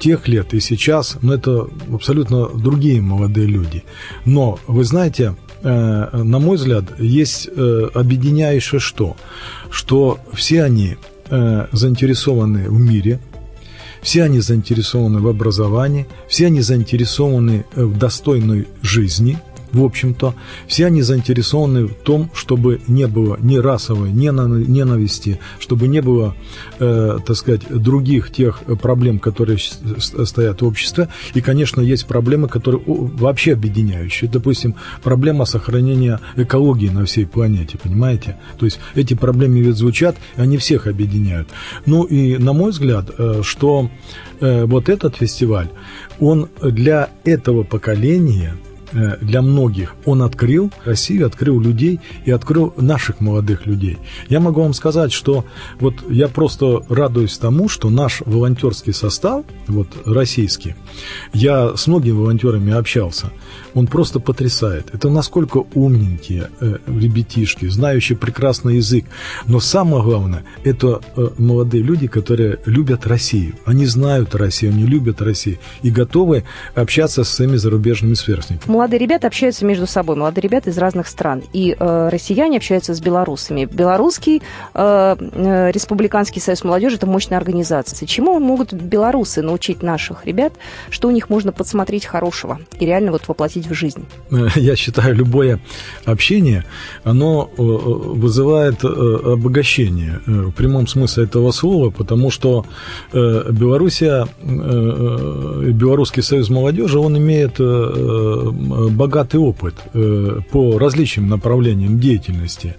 тех 0.00 0.28
лет 0.28 0.52
и 0.52 0.60
сейчас, 0.60 1.16
ну, 1.22 1.32
это 1.32 1.68
абсолютно 1.92 2.48
другие 2.48 3.00
молодые 3.00 3.46
люди. 3.46 3.84
Но, 4.24 4.58
вы 4.66 4.84
знаете, 4.84 5.21
на 5.68 6.38
мой 6.38 6.56
взгляд, 6.56 6.84
есть 6.98 7.48
э, 7.54 7.88
объединяющее 7.94 8.80
что? 8.80 9.16
Что 9.70 10.18
все 10.32 10.64
они 10.64 10.96
э, 11.30 11.66
заинтересованы 11.72 12.68
в 12.68 12.78
мире, 12.80 13.20
все 14.02 14.24
они 14.24 14.40
заинтересованы 14.40 15.20
в 15.20 15.28
образовании, 15.28 16.06
все 16.28 16.46
они 16.46 16.60
заинтересованы 16.60 17.64
в 17.74 17.96
достойной 17.98 18.66
жизни– 18.82 19.38
в 19.72 19.82
общем-то, 19.84 20.34
все 20.66 20.86
они 20.86 21.02
заинтересованы 21.02 21.86
в 21.86 21.94
том, 21.94 22.30
чтобы 22.34 22.80
не 22.88 23.06
было 23.06 23.38
ни 23.40 23.56
расовой 23.56 24.10
ненависти, 24.10 25.38
чтобы 25.58 25.88
не 25.88 26.02
было, 26.02 26.34
э, 26.78 27.18
так 27.24 27.36
сказать, 27.36 27.62
других 27.68 28.30
тех 28.30 28.62
проблем, 28.80 29.18
которые 29.18 29.58
стоят 29.58 30.62
в 30.62 30.66
обществе. 30.66 31.08
И, 31.34 31.40
конечно, 31.40 31.80
есть 31.80 32.06
проблемы, 32.06 32.48
которые 32.48 32.82
вообще 32.86 33.54
объединяющие. 33.54 34.30
Допустим, 34.30 34.74
проблема 35.02 35.46
сохранения 35.46 36.20
экологии 36.36 36.88
на 36.88 37.06
всей 37.06 37.26
планете, 37.26 37.78
понимаете? 37.78 38.36
То 38.58 38.66
есть 38.66 38.78
эти 38.94 39.14
проблемы 39.14 39.60
ведь 39.60 39.76
звучат, 39.76 40.16
и 40.36 40.40
они 40.40 40.58
всех 40.58 40.86
объединяют. 40.86 41.48
Ну 41.86 42.04
и, 42.04 42.36
на 42.36 42.52
мой 42.52 42.72
взгляд, 42.72 43.10
э, 43.16 43.40
что 43.42 43.90
э, 44.40 44.64
вот 44.66 44.88
этот 44.88 45.16
фестиваль, 45.16 45.68
он 46.20 46.48
для 46.60 47.08
этого 47.24 47.62
поколения– 47.62 48.56
для 48.92 49.42
многих 49.42 49.94
он 50.04 50.22
открыл 50.22 50.70
Россию, 50.84 51.26
открыл 51.26 51.60
людей 51.60 52.00
и 52.24 52.30
открыл 52.30 52.72
наших 52.76 53.20
молодых 53.20 53.66
людей. 53.66 53.98
Я 54.28 54.40
могу 54.40 54.62
вам 54.62 54.74
сказать, 54.74 55.12
что 55.12 55.44
вот 55.80 55.94
я 56.10 56.28
просто 56.28 56.82
радуюсь 56.88 57.38
тому, 57.38 57.68
что 57.68 57.90
наш 57.90 58.22
волонтерский 58.24 58.92
состав, 58.92 59.44
вот 59.66 59.88
российский, 60.04 60.74
я 61.32 61.76
с 61.76 61.86
многими 61.86 62.12
волонтерами 62.12 62.72
общался, 62.72 63.30
он 63.74 63.86
просто 63.86 64.20
потрясает. 64.20 64.90
Это 64.92 65.08
насколько 65.08 65.64
умненькие 65.74 66.50
э, 66.60 66.78
ребятишки, 66.86 67.66
знающие 67.66 68.18
прекрасный 68.18 68.76
язык. 68.76 69.06
Но 69.46 69.60
самое 69.60 70.02
главное, 70.02 70.44
это 70.64 71.00
э, 71.16 71.28
молодые 71.38 71.82
люди, 71.82 72.06
которые 72.06 72.58
любят 72.66 73.06
Россию. 73.06 73.54
Они 73.64 73.86
знают 73.86 74.34
Россию, 74.34 74.72
они 74.72 74.84
любят 74.84 75.22
Россию 75.22 75.58
и 75.82 75.90
готовы 75.90 76.44
общаться 76.74 77.24
с 77.24 77.30
своими 77.30 77.56
зарубежными 77.56 78.14
сверстниками 78.14 78.81
молодые 78.82 78.98
ребята 78.98 79.28
общаются 79.28 79.64
между 79.64 79.86
собой, 79.86 80.16
молодые 80.16 80.42
ребята 80.42 80.70
из 80.70 80.76
разных 80.76 81.06
стран. 81.06 81.44
И 81.52 81.76
э, 81.78 82.08
россияне 82.10 82.56
общаются 82.56 82.94
с 82.94 83.00
белорусами. 83.00 83.64
Белорусский 83.64 84.42
э, 84.74 85.16
э, 85.20 85.70
Республиканский 85.70 86.42
союз 86.42 86.64
молодежи– 86.64 86.96
это 86.96 87.06
мощная 87.06 87.38
организация. 87.38 88.08
Чему 88.08 88.40
могут 88.40 88.72
белорусы 88.72 89.40
научить 89.40 89.84
наших 89.84 90.26
ребят, 90.26 90.54
что 90.90 91.06
у 91.06 91.12
них 91.12 91.30
можно 91.30 91.52
подсмотреть 91.52 92.06
хорошего 92.06 92.58
и 92.80 92.84
реально 92.84 93.12
вот 93.12 93.28
воплотить 93.28 93.68
в 93.68 93.74
жизнь? 93.74 94.04
Я 94.56 94.74
считаю, 94.74 95.14
любое 95.14 95.60
общение, 96.04 96.64
оно 97.04 97.48
э, 97.56 97.62
вызывает 97.62 98.82
э, 98.82 98.88
обогащение 98.88 100.18
в 100.26 100.50
прямом 100.50 100.88
смысле 100.88 101.22
этого 101.22 101.52
слова, 101.52 101.90
потому 101.90 102.32
что 102.32 102.66
Белоруссия, 103.12 104.26
Белорусский 104.42 106.22
союз 106.22 106.50
молодежи, 106.50 106.98
он 106.98 107.16
имеет 107.16 107.60
богатый 108.90 109.40
опыт 109.40 109.74
э, 109.94 110.40
по 110.50 110.78
различным 110.78 111.28
направлениям 111.28 111.98
деятельности. 111.98 112.76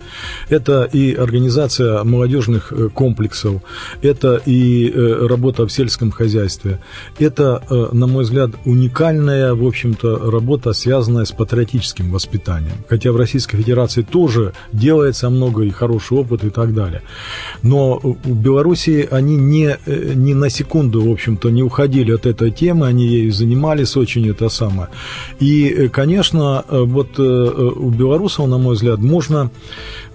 Это 0.49 0.83
и 0.83 1.13
организация 1.13 2.03
молодежных 2.03 2.71
э, 2.71 2.89
комплексов, 2.89 3.61
это 4.01 4.41
и 4.45 4.89
э, 4.89 5.27
работа 5.27 5.65
в 5.65 5.71
сельском 5.71 6.11
хозяйстве, 6.11 6.79
это, 7.19 7.61
на 7.93 8.07
мой 8.07 8.23
взгляд, 8.23 8.51
уникальная, 8.65 9.53
в 9.53 9.65
общем-то, 9.65 10.31
работа, 10.31 10.73
связанная 10.73 11.25
с 11.25 11.31
патриотическим 11.31 12.11
воспитанием. 12.11 12.75
Хотя 12.89 13.11
в 13.11 13.17
Российской 13.17 13.57
Федерации 13.57 14.01
тоже 14.01 14.53
делается 14.71 15.29
много 15.29 15.63
и 15.63 15.69
хороший 15.69 16.17
опыт 16.17 16.43
и 16.43 16.49
так 16.49 16.73
далее. 16.73 17.01
Но 17.61 17.99
в 17.99 18.41
Беларуси 18.41 19.07
они 19.11 19.37
не, 19.37 19.77
не 20.15 20.33
на 20.33 20.49
секунду, 20.49 21.01
в 21.01 21.11
общем-то, 21.11 21.49
не 21.49 21.63
уходили 21.63 22.11
от 22.13 22.25
этой 22.25 22.51
темы, 22.51 22.87
они 22.87 23.07
ею 23.07 23.31
занимались 23.31 23.95
очень 23.97 24.29
это 24.29 24.49
самое. 24.49 24.89
И 25.39 25.82
конечно, 25.89 26.65
э, 26.67 26.83
вот 26.83 27.19
э, 27.19 27.21
э, 27.21 27.25
у 27.25 27.89
белорусов, 27.89 28.47
на 28.47 28.57
мой 28.57 28.75
взгляд, 28.75 28.99
можно 28.99 29.51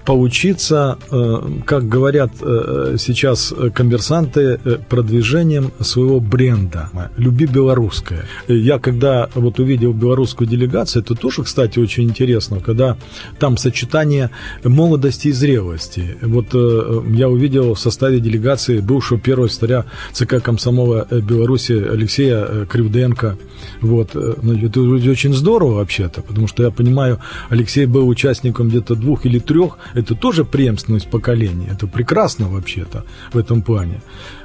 поучиться, 0.08 0.96
э, 1.10 1.36
как 1.66 1.86
говорят 1.86 2.30
э, 2.40 2.96
сейчас 2.98 3.52
коммерсанты, 3.74 4.58
э, 4.64 4.78
продвижением 4.88 5.70
своего 5.80 6.18
бренда. 6.18 6.88
«Люби 7.18 7.44
белорусское». 7.44 8.24
Я 8.48 8.78
когда 8.78 9.28
вот 9.34 9.58
увидел 9.60 9.92
белорусскую 9.92 10.48
делегацию, 10.48 11.02
это 11.02 11.14
тоже, 11.14 11.42
кстати, 11.42 11.78
очень 11.78 12.04
интересно, 12.04 12.60
когда 12.60 12.96
там 13.38 13.58
сочетание 13.58 14.30
молодости 14.64 15.28
и 15.28 15.32
зрелости. 15.32 16.16
Вот 16.22 16.54
я 16.54 17.28
увидел 17.28 17.74
в 17.74 17.78
составе 17.78 18.18
делегации 18.18 18.80
бывшего 18.80 19.20
первого 19.20 19.48
старя 19.48 19.84
ЦК 20.14 20.42
комсомола 20.42 21.06
Беларуси 21.10 21.72
Алексея 21.72 22.64
Кривденко. 22.64 23.36
Вот. 23.82 24.14
Ну, 24.14 24.56
это 24.56 24.80
очень 25.10 25.34
здорово 25.34 25.74
вообще-то, 25.74 26.22
потому 26.22 26.46
что 26.48 26.62
я 26.62 26.70
понимаю, 26.70 27.18
Алексей 27.50 27.86
был 27.86 28.08
участником 28.08 28.68
где-то 28.68 28.94
двух 28.94 29.26
или 29.26 29.38
трех 29.38 29.78
Это 29.98 30.14
тоже 30.14 30.44
преемственность 30.44 31.10
поколений. 31.10 31.66
Это 31.68 31.88
прекрасно 31.88 32.48
вообще-то 32.48 33.04
в 33.32 33.38
этом 33.38 33.62
плане. 33.62 34.00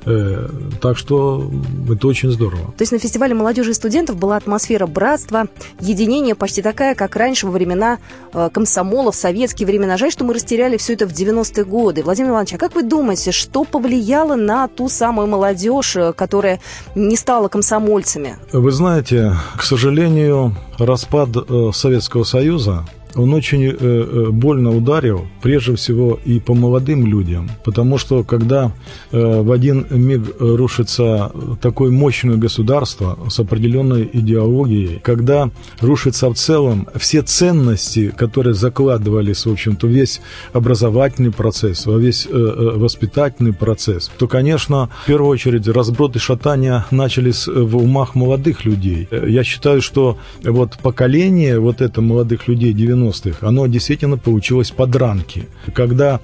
Э, 0.05 0.49
так 0.81 0.97
что 0.97 1.51
это 1.87 2.07
очень 2.07 2.31
здорово. 2.31 2.73
То 2.75 2.81
есть 2.81 2.91
на 2.91 2.97
фестивале 2.97 3.35
молодежи 3.35 3.71
и 3.71 3.73
студентов 3.73 4.17
была 4.17 4.37
атмосфера 4.37 4.87
братства, 4.87 5.47
единения 5.79 6.33
почти 6.33 6.63
такая, 6.63 6.95
как 6.95 7.15
раньше 7.15 7.45
во 7.45 7.51
времена 7.51 7.99
э, 8.33 8.49
комсомола, 8.51 9.11
в 9.11 9.15
советские 9.15 9.67
времена. 9.67 9.97
Жаль, 9.97 10.11
что 10.11 10.25
мы 10.25 10.33
растеряли 10.33 10.77
все 10.77 10.93
это 10.93 11.07
в 11.07 11.11
90-е 11.11 11.65
годы. 11.65 12.01
Владимир 12.01 12.31
Иванович, 12.31 12.55
а 12.55 12.57
как 12.57 12.73
вы 12.73 12.81
думаете, 12.81 13.31
что 13.31 13.63
повлияло 13.63 14.35
на 14.35 14.67
ту 14.67 14.89
самую 14.89 15.27
молодежь, 15.27 15.95
э, 15.95 16.13
которая 16.13 16.59
не 16.95 17.15
стала 17.15 17.47
комсомольцами? 17.47 18.37
Вы 18.51 18.71
знаете, 18.71 19.35
к 19.55 19.61
сожалению, 19.61 20.55
распад 20.79 21.29
Советского 21.73 22.23
Союза 22.23 22.85
он 23.15 23.33
очень 23.33 23.63
э, 23.63 23.75
э, 23.79 24.27
больно 24.31 24.75
ударил, 24.75 25.27
прежде 25.41 25.75
всего 25.75 26.19
и 26.25 26.39
по 26.39 26.53
молодым 26.53 27.05
людям, 27.05 27.49
потому 27.63 27.97
что 27.97 28.23
когда 28.23 28.71
э, 29.11 29.41
в 29.41 29.51
один 29.51 29.85
миг 29.89 30.35
рушится 30.39 31.31
такое 31.61 31.91
мощное 31.91 32.37
государство 32.37 33.17
с 33.29 33.39
определенной 33.39 34.09
идеологией, 34.11 34.99
когда 35.03 35.49
рушится 35.81 36.29
в 36.29 36.35
целом 36.35 36.87
все 36.95 37.21
ценности, 37.21 38.13
которые 38.15 38.53
закладывались, 38.53 39.45
в 39.45 39.51
общем-то, 39.51 39.87
весь 39.87 40.21
образовательный 40.53 41.31
процесс, 41.31 41.85
весь 41.85 42.27
воспитательный 42.29 43.53
процесс, 43.53 44.11
то, 44.17 44.27
конечно, 44.27 44.89
в 45.03 45.07
первую 45.07 45.29
очередь 45.29 45.67
разброд 45.67 46.15
и 46.15 46.19
шатания 46.19 46.85
начались 46.91 47.47
в 47.47 47.77
умах 47.77 48.15
молодых 48.15 48.65
людей. 48.65 49.07
Я 49.11 49.43
считаю, 49.43 49.81
что 49.81 50.17
вот 50.43 50.77
поколение 50.81 51.59
вот 51.59 51.81
это 51.81 52.01
молодых 52.01 52.47
людей 52.47 52.73
90 52.73 53.02
90-х, 53.03 53.47
оно 53.47 53.67
действительно 53.67 54.17
получилось 54.17 54.71
подранки. 54.71 55.47
Когда 55.73 56.19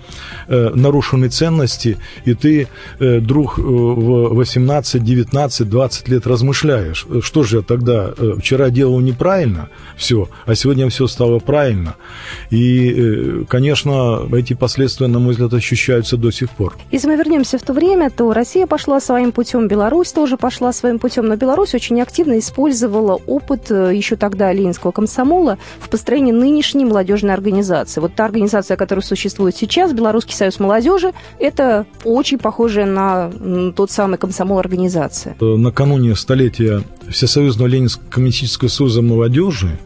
э, 0.48 0.69
нарушены 0.75 1.29
ценности, 1.29 1.98
и 2.25 2.33
ты, 2.33 2.67
э, 3.00 3.19
друг, 3.19 3.59
э, 3.59 3.62
в 3.62 4.33
18, 4.36 5.03
19, 5.03 5.69
20 5.69 6.09
лет 6.09 6.27
размышляешь, 6.27 7.07
что 7.21 7.43
же 7.43 7.57
я 7.57 7.62
тогда 7.63 8.13
э, 8.17 8.33
вчера 8.39 8.69
делал 8.69 9.00
неправильно, 9.00 9.69
все, 9.98 10.29
а 10.45 10.55
сегодня 10.55 10.89
все 10.89 11.07
стало 11.07 11.39
правильно. 11.39 11.95
И, 12.50 12.93
э, 12.95 13.43
конечно, 13.48 14.27
эти 14.33 14.53
последствия, 14.53 15.07
на 15.07 15.19
мой 15.19 15.31
взгляд, 15.31 15.53
ощущаются 15.53 16.17
до 16.17 16.31
сих 16.31 16.50
пор. 16.50 16.77
Если 16.91 17.07
мы 17.07 17.15
вернемся 17.15 17.57
в 17.57 17.62
то 17.62 17.74
время, 17.74 18.09
то 18.09 18.33
Россия 18.33 18.67
пошла 18.67 19.00
своим 19.00 19.31
путем, 19.31 19.67
Беларусь 19.67 20.12
тоже 20.12 20.38
пошла 20.38 20.74
своим 20.74 21.00
путем, 21.00 21.27
но 21.27 21.36
Беларусь 21.36 21.74
очень 21.75 22.01
активно 22.01 22.39
использовала 22.39 23.19
опыт 23.27 23.71
э, 23.71 23.91
еще 23.95 24.15
тогда 24.15 24.53
Ленинского 24.53 24.91
комсомола 24.91 25.57
в 25.79 25.89
построении 25.89 26.31
нынешней 26.31 26.68
нынешней 26.73 26.85
молодежной 26.85 27.33
организации. 27.33 28.01
Вот 28.01 28.15
та 28.15 28.25
организация, 28.25 28.77
которая 28.77 29.03
существует 29.03 29.55
сейчас, 29.55 29.93
Белорусский 29.93 30.35
союз 30.35 30.59
молодежи, 30.59 31.13
это 31.39 31.85
очень 32.03 32.38
похожая 32.38 32.85
на 32.85 33.31
тот 33.75 33.91
самый 33.91 34.17
комсомол 34.17 34.59
организация. 34.59 35.35
Э, 35.39 35.45
накануне 35.55 36.15
столетия 36.15 36.83
Всесоюзного 37.09 37.67
Ленинского 37.67 38.09
коммунистического 38.09 38.69
союза 38.69 39.01
молодежи, 39.01 39.79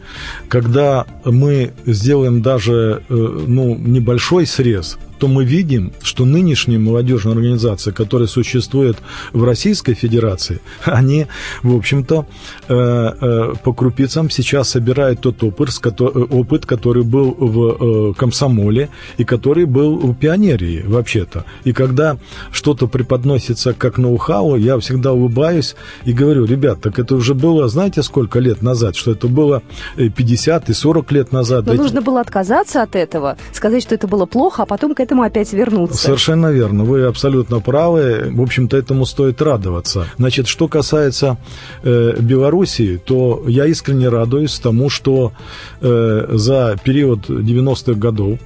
когда 0.48 1.06
мы 1.24 1.72
сделаем 1.86 2.42
даже 2.42 3.02
э, 3.08 3.14
ну, 3.14 3.74
небольшой 3.76 4.46
срез 4.46 4.98
то 5.18 5.28
мы 5.28 5.44
видим, 5.44 5.92
что 6.02 6.24
нынешние 6.24 6.78
молодежные 6.78 7.34
организации, 7.34 7.90
которые 7.90 8.28
существуют 8.28 8.98
в 9.32 9.44
Российской 9.44 9.94
Федерации, 9.94 10.60
они, 10.84 11.26
в 11.62 11.76
общем-то, 11.76 12.26
э, 12.68 12.74
э, 12.74 13.52
по 13.62 13.72
крупицам 13.72 14.30
сейчас 14.30 14.70
собирают 14.70 15.20
тот 15.20 15.42
опыт, 15.42 15.70
опыт 16.00 16.66
который 16.66 17.02
был 17.02 17.34
в 17.38 18.10
э, 18.10 18.14
комсомоле 18.14 18.88
и 19.16 19.24
который 19.24 19.64
был 19.64 19.96
в 19.98 20.14
пионерии 20.14 20.82
вообще-то. 20.86 21.44
И 21.64 21.72
когда 21.72 22.16
что-то 22.52 22.86
преподносится 22.86 23.72
как 23.72 23.98
ноу-хау, 23.98 24.56
я 24.56 24.78
всегда 24.78 25.12
улыбаюсь 25.12 25.76
и 26.04 26.12
говорю, 26.12 26.44
ребят, 26.44 26.80
так 26.80 26.98
это 26.98 27.16
уже 27.16 27.34
было, 27.34 27.68
знаете, 27.68 28.02
сколько 28.02 28.38
лет 28.38 28.62
назад, 28.62 28.96
что 28.96 29.12
это 29.12 29.28
было 29.28 29.62
50 29.96 30.70
и 30.70 30.72
40 30.72 31.12
лет 31.12 31.32
назад. 31.32 31.66
Но 31.66 31.74
нужно 31.74 32.02
было 32.02 32.20
отказаться 32.20 32.82
от 32.82 32.96
этого, 32.96 33.36
сказать, 33.52 33.82
что 33.82 33.94
это 33.94 34.06
было 34.06 34.26
плохо, 34.26 34.62
а 34.62 34.66
потом 34.66 34.94
к 34.94 35.00
этому 35.04 35.22
опять 35.22 35.52
вернуться. 35.52 35.96
Совершенно 35.96 36.50
верно. 36.52 36.84
Вы 36.84 37.04
абсолютно 37.04 37.60
правы. 37.60 38.30
В 38.32 38.40
общем-то, 38.40 38.76
этому 38.76 39.06
стоит 39.06 39.40
радоваться. 39.42 40.06
Значит, 40.18 40.48
что 40.48 40.68
касается 40.68 41.36
э, 41.82 42.16
Белоруссии, 42.20 43.00
то 43.04 43.44
я 43.46 43.66
искренне 43.66 44.08
радуюсь 44.08 44.58
тому, 44.58 44.90
что 44.90 45.32
э, 45.80 46.26
за 46.32 46.76
период 46.82 47.28
90-х 47.28 47.94
годов 47.94 48.38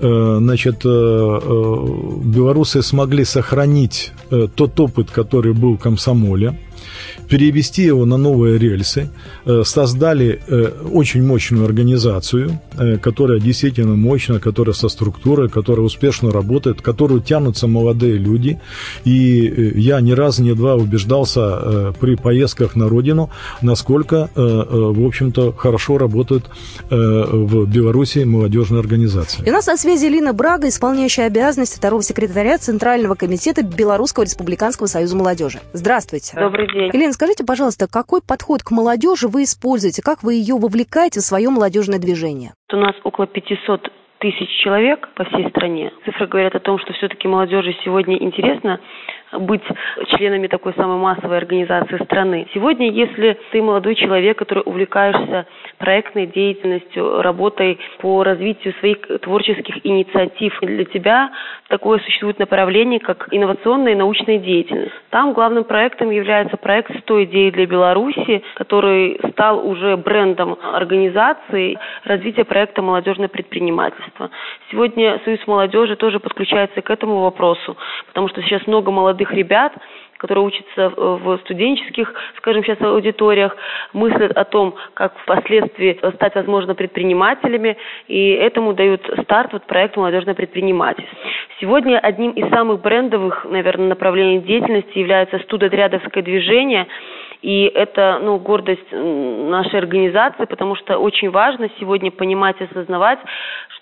э, 0.00 0.36
значит, 0.40 0.84
э, 0.84 0.88
э, 0.88 1.86
белорусы 2.24 2.82
смогли 2.82 3.24
сохранить 3.24 4.12
тот 4.54 4.78
опыт, 4.78 5.10
который 5.10 5.54
был 5.54 5.76
в 5.76 5.80
комсомоле, 5.80 6.58
перевести 7.28 7.82
его 7.82 8.06
на 8.06 8.16
новые 8.16 8.58
рельсы, 8.58 9.08
э, 9.44 9.62
создали 9.64 10.40
э, 10.46 10.70
очень 10.92 11.22
мощную 11.22 11.64
организацию, 11.64 12.60
э, 12.78 12.96
которая 12.98 13.40
действительно 13.40 13.96
мощная, 13.96 14.38
которая 14.38 14.74
со 14.74 14.88
структурой, 14.88 15.48
которая 15.48 15.84
успешно 15.84 16.30
работает, 16.30 16.78
в 16.78 16.82
которую 16.82 17.20
тянутся 17.20 17.66
молодые 17.66 18.16
люди. 18.16 18.60
И 19.04 19.72
я 19.76 20.00
ни 20.00 20.12
разу, 20.12 20.42
ни 20.42 20.52
два 20.52 20.74
убеждался 20.74 21.92
при 22.00 22.16
поездках 22.16 22.76
на 22.76 22.88
родину, 22.88 23.30
насколько, 23.62 24.30
в 24.34 25.06
общем-то, 25.06 25.52
хорошо 25.52 25.98
работают 25.98 26.44
в 26.90 27.66
Беларуси 27.66 28.20
молодежные 28.20 28.80
организации. 28.80 29.42
И 29.46 29.50
у 29.50 29.52
нас 29.52 29.66
на 29.66 29.76
связи 29.76 30.06
Лина 30.06 30.32
Брага, 30.32 30.68
исполняющая 30.68 31.26
обязанности 31.26 31.76
второго 31.76 32.02
секретаря 32.02 32.58
Центрального 32.58 33.14
комитета 33.14 33.62
Белорусского 33.62 34.24
республиканского 34.24 34.86
союза 34.86 35.16
молодежи. 35.16 35.60
Здравствуйте. 35.72 36.34
Добрый 36.38 36.66
день. 36.72 36.77
Елена, 36.86 37.12
скажите, 37.12 37.44
пожалуйста, 37.44 37.86
какой 37.90 38.20
подход 38.22 38.62
к 38.62 38.70
молодежи 38.70 39.28
вы 39.28 39.42
используете? 39.42 40.02
Как 40.02 40.22
вы 40.22 40.34
ее 40.34 40.56
вовлекаете 40.56 41.20
в 41.20 41.24
свое 41.24 41.50
молодежное 41.50 41.98
движение? 41.98 42.54
У 42.72 42.76
нас 42.76 42.94
около 43.04 43.26
500 43.26 43.90
тысяч 44.18 44.48
человек 44.62 45.08
по 45.14 45.24
всей 45.24 45.48
стране. 45.50 45.92
Цифры 46.04 46.26
говорят 46.26 46.54
о 46.54 46.60
том, 46.60 46.78
что 46.78 46.92
все-таки 46.94 47.28
молодежи 47.28 47.74
сегодня 47.84 48.16
интересно 48.16 48.80
быть 49.32 49.62
членами 50.16 50.46
такой 50.46 50.72
самой 50.74 50.96
массовой 50.96 51.36
организации 51.36 52.02
страны. 52.04 52.46
Сегодня, 52.54 52.90
если 52.90 53.38
ты 53.52 53.62
молодой 53.62 53.94
человек, 53.94 54.38
который 54.38 54.62
увлекаешься 54.64 55.46
проектной 55.78 56.26
деятельностью, 56.26 57.22
работой 57.22 57.78
по 58.00 58.24
развитию 58.24 58.74
своих 58.80 58.98
творческих 59.20 59.84
инициатив, 59.84 60.58
для 60.62 60.84
тебя 60.84 61.30
такое 61.68 61.98
существует 62.00 62.38
направление, 62.38 63.00
как 63.00 63.28
инновационная 63.30 63.92
и 63.92 63.96
научная 63.96 64.38
деятельность. 64.38 64.92
Там 65.10 65.32
главным 65.32 65.64
проектом 65.64 66.10
является 66.10 66.56
проект 66.56 66.90
«100 66.90 67.24
идей 67.24 67.50
для 67.50 67.66
Беларуси», 67.66 68.42
который 68.54 69.20
стал 69.32 69.66
уже 69.66 69.96
брендом 69.96 70.58
организации 70.72 71.78
развития 72.04 72.44
проекта 72.44 72.82
«Молодежное 72.82 73.28
предпринимательство». 73.28 74.30
Сегодня 74.70 75.20
Союз 75.24 75.40
молодежи 75.46 75.96
тоже 75.96 76.20
подключается 76.20 76.80
к 76.82 76.90
этому 76.90 77.20
вопросу, 77.20 77.76
потому 78.08 78.28
что 78.28 78.42
сейчас 78.42 78.66
много 78.66 78.90
молодых 78.90 79.17
молодых 79.18 79.32
ребят, 79.32 79.72
которые 80.18 80.46
учатся 80.46 80.90
в 80.96 81.38
студенческих, 81.44 82.12
скажем, 82.38 82.64
сейчас 82.64 82.80
аудиториях, 82.80 83.56
мыслят 83.92 84.32
о 84.36 84.44
том, 84.44 84.74
как 84.94 85.16
впоследствии 85.18 85.98
стать, 86.14 86.34
возможно, 86.34 86.74
предпринимателями, 86.74 87.76
и 88.08 88.30
этому 88.30 88.72
дают 88.74 89.02
старт 89.22 89.52
вот 89.52 89.64
проект 89.66 89.96
«Молодежное 89.96 90.34
предпринимательство». 90.34 91.16
Сегодня 91.60 91.98
одним 91.98 92.32
из 92.32 92.48
самых 92.50 92.80
брендовых, 92.80 93.44
наверное, 93.44 93.88
направлений 93.88 94.40
деятельности 94.40 94.98
является 94.98 95.38
студотрядовское 95.40 96.22
движение– 96.22 96.86
и 97.42 97.70
это 97.72 98.18
ну, 98.20 98.38
гордость 98.38 98.90
нашей 98.90 99.78
организации, 99.78 100.44
потому 100.44 100.74
что 100.74 100.98
очень 100.98 101.30
важно 101.30 101.68
сегодня 101.78 102.10
понимать 102.10 102.56
и 102.60 102.64
осознавать, 102.64 103.20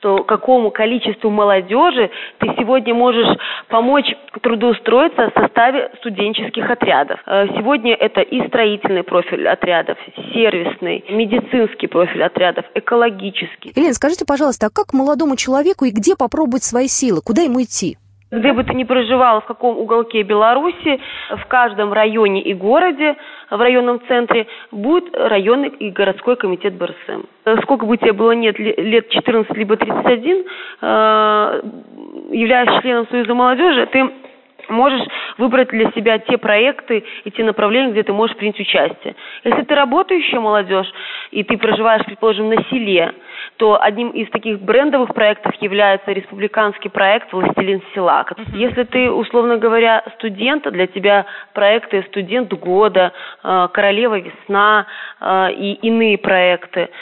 что 0.06 0.22
какому 0.22 0.70
количеству 0.70 1.30
молодежи 1.30 2.10
ты 2.38 2.46
сегодня 2.58 2.94
можешь 2.94 3.26
помочь 3.68 4.06
трудоустроиться 4.40 5.30
в 5.30 5.40
составе 5.40 5.90
студенческих 5.98 6.70
отрядов. 6.70 7.18
Э, 7.26 7.46
сегодня 7.56 7.94
это 7.94 8.20
и 8.20 8.46
строительный 8.46 9.02
профиль 9.02 9.48
отрядов, 9.48 9.98
сервисный, 10.32 11.04
медицинский 11.10 11.88
профиль 11.88 12.22
отрядов, 12.22 12.64
экологический. 12.74 13.72
Елена, 13.74 13.94
скажите, 13.94 14.24
пожалуйста, 14.24 14.66
а 14.66 14.70
как 14.70 14.92
молодому 14.92 15.36
человеку 15.36 15.84
и 15.84 15.90
где 15.90 16.14
попробовать 16.14 16.62
свои 16.62 16.86
силы? 16.86 17.20
Куда 17.24 17.42
ему 17.42 17.60
идти? 17.62 17.96
Где 18.32 18.52
бы 18.52 18.64
ты 18.64 18.74
ни 18.74 18.82
проживал, 18.82 19.40
в 19.40 19.44
каком 19.44 19.78
уголке 19.78 20.22
Беларуси, 20.22 21.00
в 21.30 21.46
каждом 21.46 21.92
районе 21.92 22.42
и 22.42 22.54
городе, 22.54 23.14
в 23.50 23.60
районном 23.60 24.00
центре, 24.08 24.48
будет 24.72 25.16
районный 25.16 25.68
и 25.68 25.90
городской 25.90 26.34
комитет 26.34 26.74
БРСМ. 26.74 27.22
Сколько 27.62 27.86
бы 27.86 27.96
тебе 27.96 28.12
было 28.12 28.32
нет, 28.32 28.58
лет 28.58 29.10
14 29.10 29.56
либо 29.56 29.76
31, 29.76 30.44
э, 30.82 31.62
являясь 32.30 32.82
членом 32.82 33.06
Союза 33.08 33.32
молодежи, 33.32 33.86
ты 33.86 34.10
можешь 34.68 35.07
выбрать 35.38 35.68
для 35.68 35.90
себя 35.92 36.18
те 36.18 36.38
проекты 36.38 37.05
и 37.24 37.31
те 37.31 37.44
направления, 37.44 37.92
где 37.92 38.02
ты 38.02 38.12
можешь 38.12 38.37
принять 38.37 38.59
участие. 38.59 39.14
Если 39.44 39.62
ты 39.62 39.74
работающая 39.74 40.40
молодежь, 40.40 40.90
и 41.31 41.42
ты 41.42 41.57
проживаешь, 41.57 42.05
предположим, 42.05 42.48
на 42.48 42.62
селе, 42.64 43.12
то 43.57 43.81
одним 43.81 44.11
из 44.11 44.29
таких 44.31 44.61
брендовых 44.61 45.14
проектов 45.14 45.55
является 45.61 46.12
республиканский 46.12 46.90
проект 46.90 47.33
«Властелин 47.33 47.83
села». 47.94 48.26
Uh-huh. 48.31 48.57
Если 48.57 48.85
ты, 48.85 49.11
условно 49.11 49.57
говоря, 49.57 50.02
студент, 50.14 50.70
для 50.70 50.87
тебя 50.87 51.26
проекты 51.52 52.05
«Студент 52.09 52.52
года», 52.55 53.12
«Королева 53.42 54.18
весна» 54.18 54.87
э, 55.20 55.52
и 55.52 55.72
иные 55.74 56.18
проекты– 56.18 56.88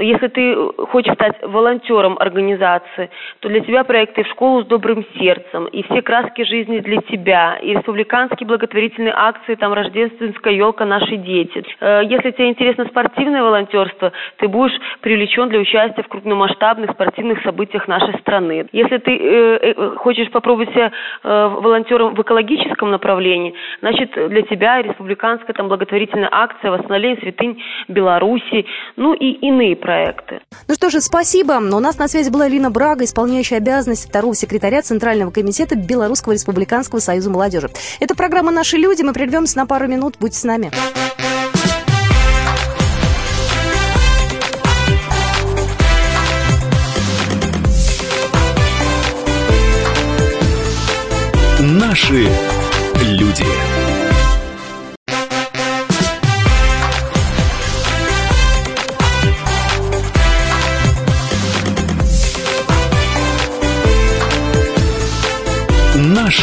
если 0.00 0.28
ты 0.28 0.56
хочешь 0.90 1.12
стать 1.14 1.36
волонтером 1.42 2.16
организации, 2.18 3.10
то 3.40 3.48
для 3.48 3.60
тебя 3.60 3.84
проекты 3.84 4.24
«В 4.24 4.28
школу 4.28 4.62
с 4.62 4.66
добрым 4.66 5.04
сердцем» 5.18 5.66
и 5.66 5.82
«Все 5.82 6.02
краски 6.02 6.44
жизни 6.44 6.78
для 6.78 7.00
тебя», 7.02 7.58
и 7.60 7.74
республиканские 7.74 8.46
благотворительные 8.46 9.12
акции, 9.14 9.54
там 9.54 9.72
«Рождественская 9.72 10.54
елка. 10.54 10.86
Наши 10.86 11.16
дети». 11.16 11.64
Э, 11.80 12.02
если 12.04 12.30
тебе 12.30 12.48
интересно 12.48 12.86
спортивное 12.86 13.42
волонтерство, 13.42 14.12
ты 14.38 14.48
будешь 14.48 14.78
привлечен 15.00 15.48
для 15.48 15.60
участия 15.60 16.02
в 16.02 16.08
крупномасштабных 16.08 16.92
спортивных 16.92 17.42
событиях 17.42 17.86
нашей 17.86 18.18
страны. 18.20 18.66
Если 18.72 18.98
ты 18.98 19.16
э, 19.16 19.74
э, 19.76 19.90
хочешь 19.96 20.30
попробовать 20.30 20.70
себя 20.70 20.92
волонтером 21.22 22.14
в 22.14 22.22
экологическом 22.22 22.90
направлении, 22.90 23.54
значит, 23.80 24.12
для 24.12 24.42
тебя 24.42 24.82
республиканская 24.82 25.54
там 25.54 25.68
благотворительная 25.68 26.28
акция 26.30 26.70
«Восстановление 26.70 27.20
святынь 27.20 27.62
Беларуси», 27.88 28.66
ну 28.96 29.14
и 29.14 29.30
иные 29.32 29.76
проекты. 29.82 30.40
Ну 30.68 30.74
что 30.74 30.88
же, 30.88 31.00
спасибо. 31.00 31.52
У 31.54 31.80
нас 31.80 31.98
на 31.98 32.08
связи 32.08 32.30
была 32.30 32.48
Лина 32.48 32.70
Брага, 32.70 33.04
исполняющая 33.04 33.58
обязанности 33.58 34.06
второго 34.06 34.34
секретаря 34.34 34.80
Центрального 34.80 35.30
комитета 35.30 35.74
Белорусского 35.74 36.32
республиканского 36.32 37.00
союза 37.00 37.28
молодежи. 37.28 37.70
Это 38.00 38.14
программа 38.14 38.50
«Наши 38.50 38.76
люди». 38.76 39.02
Мы 39.02 39.12
прервемся 39.12 39.58
на 39.58 39.66
пару 39.66 39.88
минут. 39.88 40.16
Будьте 40.18 40.38
с 40.38 40.44
нами. 40.44 40.70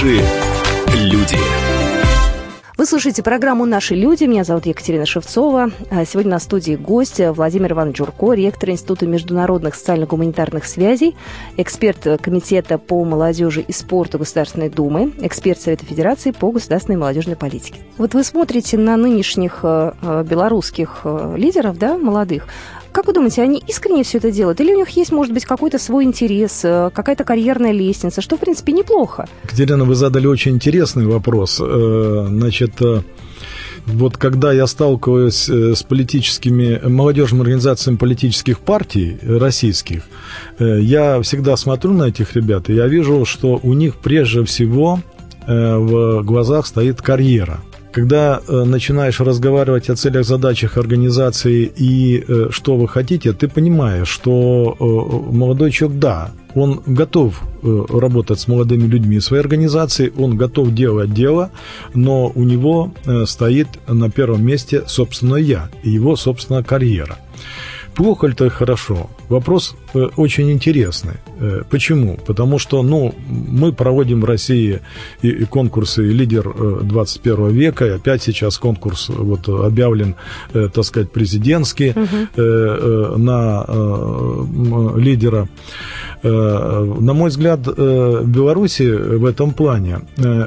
Наши 0.02 0.24
люди. 0.96 1.38
Вы 2.78 2.86
слушаете 2.86 3.22
программу 3.22 3.66
«Наши 3.66 3.96
люди». 3.96 4.24
Меня 4.24 4.46
зовут 4.46 4.66
Екатерина 4.66 5.06
Шевцова. 5.06 5.72
А 5.92 6.06
сегодня 6.06 6.32
на 6.32 6.40
студии 6.40 6.78
гость 6.78 7.20
Владимир 7.20 7.74
Иванович 7.74 7.98
Джурко, 7.98 8.32
ректор 8.32 8.70
Института 8.70 9.06
международных 9.06 9.76
социально-гуманитарных 9.76 10.64
связей, 10.64 11.18
эксперт 11.58 12.08
Комитета 12.22 12.78
по 12.78 13.04
молодежи 13.04 13.60
и 13.60 13.74
спорту 13.74 14.20
Государственной 14.20 14.70
Думы, 14.70 15.12
эксперт 15.20 15.60
Совета 15.60 15.86
Федерации 15.86 16.32
по 16.32 16.50
государственной 16.50 16.98
молодежной 16.98 17.36
политике. 17.36 17.82
Вот 17.98 18.14
вы 18.14 18.24
смотрите 18.24 18.78
на 18.78 18.96
нынешних 18.96 19.60
э, 19.64 19.92
э, 20.02 20.24
белорусских 20.24 21.02
э, 21.04 21.36
лидеров, 21.36 21.78
да, 21.78 21.98
молодых. 21.98 22.48
Как 22.92 23.06
вы 23.08 23.14
думаете, 23.14 23.44
они 23.44 23.64
искренне 23.68 24.04
все 24.04 24.18
это 24.18 24.32
делают? 24.32 24.60
Или 24.62 24.74
у 24.74 24.78
них 24.78 24.90
есть, 24.90 25.12
может 25.12 25.34
быть, 25.34 25.46
какой-то 25.46 25.78
свой 25.78 26.04
интерес, 26.06 26.62
э, 26.64 26.90
какая-то 26.94 27.24
карьерная 27.24 27.72
лестница, 27.72 28.22
что, 28.22 28.36
в 28.36 28.40
принципе, 28.40 28.72
неплохо? 28.74 29.28
Катерина, 29.46 29.86
вы 29.86 29.96
задали 29.96 30.26
очень 30.28 30.54
интересный 30.54 31.06
вопрос. 31.06 31.60
Э, 31.62 32.26
значит, 32.28 32.82
э, 32.82 33.02
вот 33.86 34.18
когда 34.18 34.52
я 34.52 34.66
сталкиваюсь 34.68 35.50
с 35.50 35.84
политическими, 35.84 36.80
молодежными 36.88 37.44
организациями 37.44 37.98
политических 37.98 38.60
партий 38.60 39.18
российских, 39.22 40.04
я 40.60 41.22
всегда 41.22 41.56
смотрю 41.58 41.94
на 41.94 42.04
этих 42.04 42.36
ребят, 42.36 42.70
и 42.70 42.74
я 42.74 42.88
вижу, 42.88 43.26
что 43.26 43.60
у 43.64 43.74
них 43.74 43.96
прежде 43.96 44.44
всего 44.44 45.00
в 45.48 46.22
глазах 46.24 46.68
стоит 46.68 47.02
карьера– 47.02 47.62
когда 47.92 48.42
э, 48.48 48.64
начинаешь 48.64 49.20
разговаривать 49.20 49.90
о 49.90 49.96
целях, 49.96 50.26
задачах 50.26 50.78
организации 50.78 51.72
и 51.76 52.24
э, 52.28 52.50
что 52.52 52.76
вы 52.78 52.88
хотите, 52.88 53.34
ты 53.34 53.48
понимаешь, 53.48 54.08
что 54.08 54.76
э, 54.80 55.36
молодой 55.36 55.72
человек, 55.72 56.00
да, 56.00 56.32
он 56.56 56.82
готов 56.86 57.42
э, 57.64 57.86
работать 57.90 58.40
с 58.40 58.48
молодыми 58.48 58.88
людьми 58.88 59.20
своей 59.20 59.42
организации, 59.42 60.12
он 60.18 60.38
готов 60.38 60.74
делать 60.74 61.14
дело, 61.14 61.52
но 61.94 62.32
у 62.34 62.44
него 62.44 62.94
э, 63.06 63.26
стоит 63.26 63.68
на 63.88 64.10
первом 64.10 64.46
месте 64.46 64.84
собственно 64.88 65.36
я 65.36 65.70
и 65.84 65.90
его 65.90 66.16
собственная 66.16 66.64
карьера. 66.64 67.18
Плохо 68.00 68.28
ли 68.28 68.34
это 68.34 68.50
хорошо? 68.50 69.10
Вопрос 69.28 69.76
э, 69.94 70.00
очень 70.16 70.50
интересный. 70.52 71.16
Э, 71.42 71.64
почему? 71.70 72.18
Потому 72.26 72.58
что 72.58 72.82
ну, 72.82 73.14
мы 73.28 73.74
проводим 73.74 74.22
в 74.22 74.26
России 74.26 74.80
и, 75.22 75.28
и 75.28 75.44
конкурсы 75.44 76.04
«Лидер 76.04 76.50
21 76.82 77.48
э, 77.48 77.52
века», 77.52 77.86
и 77.86 77.90
опять 77.90 78.24
сейчас 78.24 78.58
конкурс 78.58 79.10
вот, 79.10 79.50
объявлен, 79.50 80.16
так 80.54 80.86
сказать, 80.86 81.12
президентский 81.12 81.90
угу. 81.90 83.18
на 83.18 83.66
лидера. 84.98 85.50
На 86.24 87.14
мой 87.14 87.30
взгляд, 87.30 87.68
в 87.68 88.26
Беларуси 88.26 88.90
в 89.18 89.26
этом 89.26 89.52
плане 89.52 90.00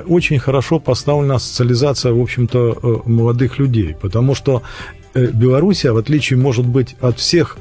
очень 0.06 0.38
хорошо 0.38 0.78
поставлена 0.78 1.38
социализация, 1.38 2.12
в 2.14 2.20
общем-то, 2.20 3.02
молодых 3.04 3.58
людей, 3.58 3.94
потому 4.00 4.34
что 4.34 4.62
Белоруссия, 5.14 5.92
в 5.92 5.96
отличие, 5.96 6.38
может 6.38 6.66
быть, 6.66 6.96
от 7.00 7.18
всех 7.18 7.56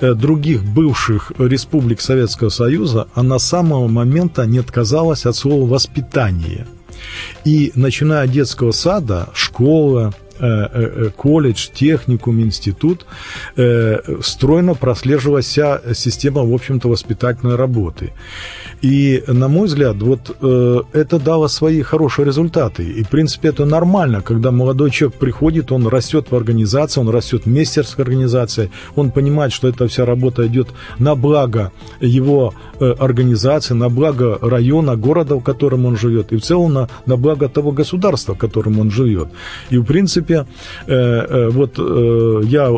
э, 0.00 0.14
других 0.14 0.64
бывших 0.64 1.32
республик 1.38 2.00
Советского 2.00 2.48
Союза, 2.48 3.08
она 3.14 3.38
с 3.38 3.46
самого 3.48 3.88
момента 3.88 4.46
не 4.46 4.58
отказалась 4.58 5.26
от 5.26 5.36
слова 5.36 5.68
«воспитание». 5.68 6.66
И 7.44 7.72
начиная 7.74 8.24
от 8.24 8.32
детского 8.32 8.72
сада, 8.72 9.28
школа, 9.34 10.14
э, 10.38 11.10
колледж, 11.16 11.68
техникум, 11.72 12.40
институт, 12.40 13.06
стройно 14.22 14.74
прослеживалась 14.74 15.46
вся 15.46 15.80
система, 15.94 16.42
в 16.42 16.52
общем-то, 16.52 16.88
воспитательной 16.88 17.56
работы. 17.56 18.12
И, 18.82 19.22
на 19.26 19.48
мой 19.48 19.66
взгляд, 19.66 19.96
вот 19.96 20.36
э, 20.40 20.82
это 20.92 21.18
дало 21.18 21.48
свои 21.48 21.82
хорошие 21.82 22.26
результаты. 22.26 22.84
И, 22.84 23.02
в 23.02 23.08
принципе, 23.08 23.48
это 23.48 23.64
нормально, 23.64 24.20
когда 24.20 24.50
молодой 24.50 24.90
человек 24.90 25.18
приходит, 25.18 25.72
он 25.72 25.86
растет 25.86 26.30
в 26.30 26.36
организации, 26.36 27.00
он 27.00 27.08
растет 27.08 27.46
вместе 27.46 27.82
с 27.82 27.98
организацией, 27.98 28.70
он 28.94 29.10
понимает, 29.10 29.52
что 29.52 29.68
эта 29.68 29.86
вся 29.88 30.04
работа 30.04 30.46
идет 30.46 30.68
на 30.98 31.14
благо 31.14 31.72
его 32.00 32.54
э, 32.80 32.94
организации, 32.98 33.74
на 33.74 33.88
благо 33.88 34.38
района, 34.42 34.96
города, 34.96 35.36
в 35.36 35.42
котором 35.42 35.86
он 35.86 35.96
живет, 35.96 36.32
и 36.32 36.36
в 36.36 36.42
целом 36.42 36.72
на, 36.72 36.88
на 37.06 37.16
благо 37.16 37.48
того 37.48 37.72
государства, 37.72 38.34
в 38.34 38.38
котором 38.38 38.78
он 38.78 38.90
живет. 38.90 39.28
И, 39.70 39.78
в 39.78 39.84
принципе, 39.84 40.46
э, 40.86 40.94
э, 40.94 41.48
вот 41.50 41.78
э, 41.78 42.42
я 42.44 42.70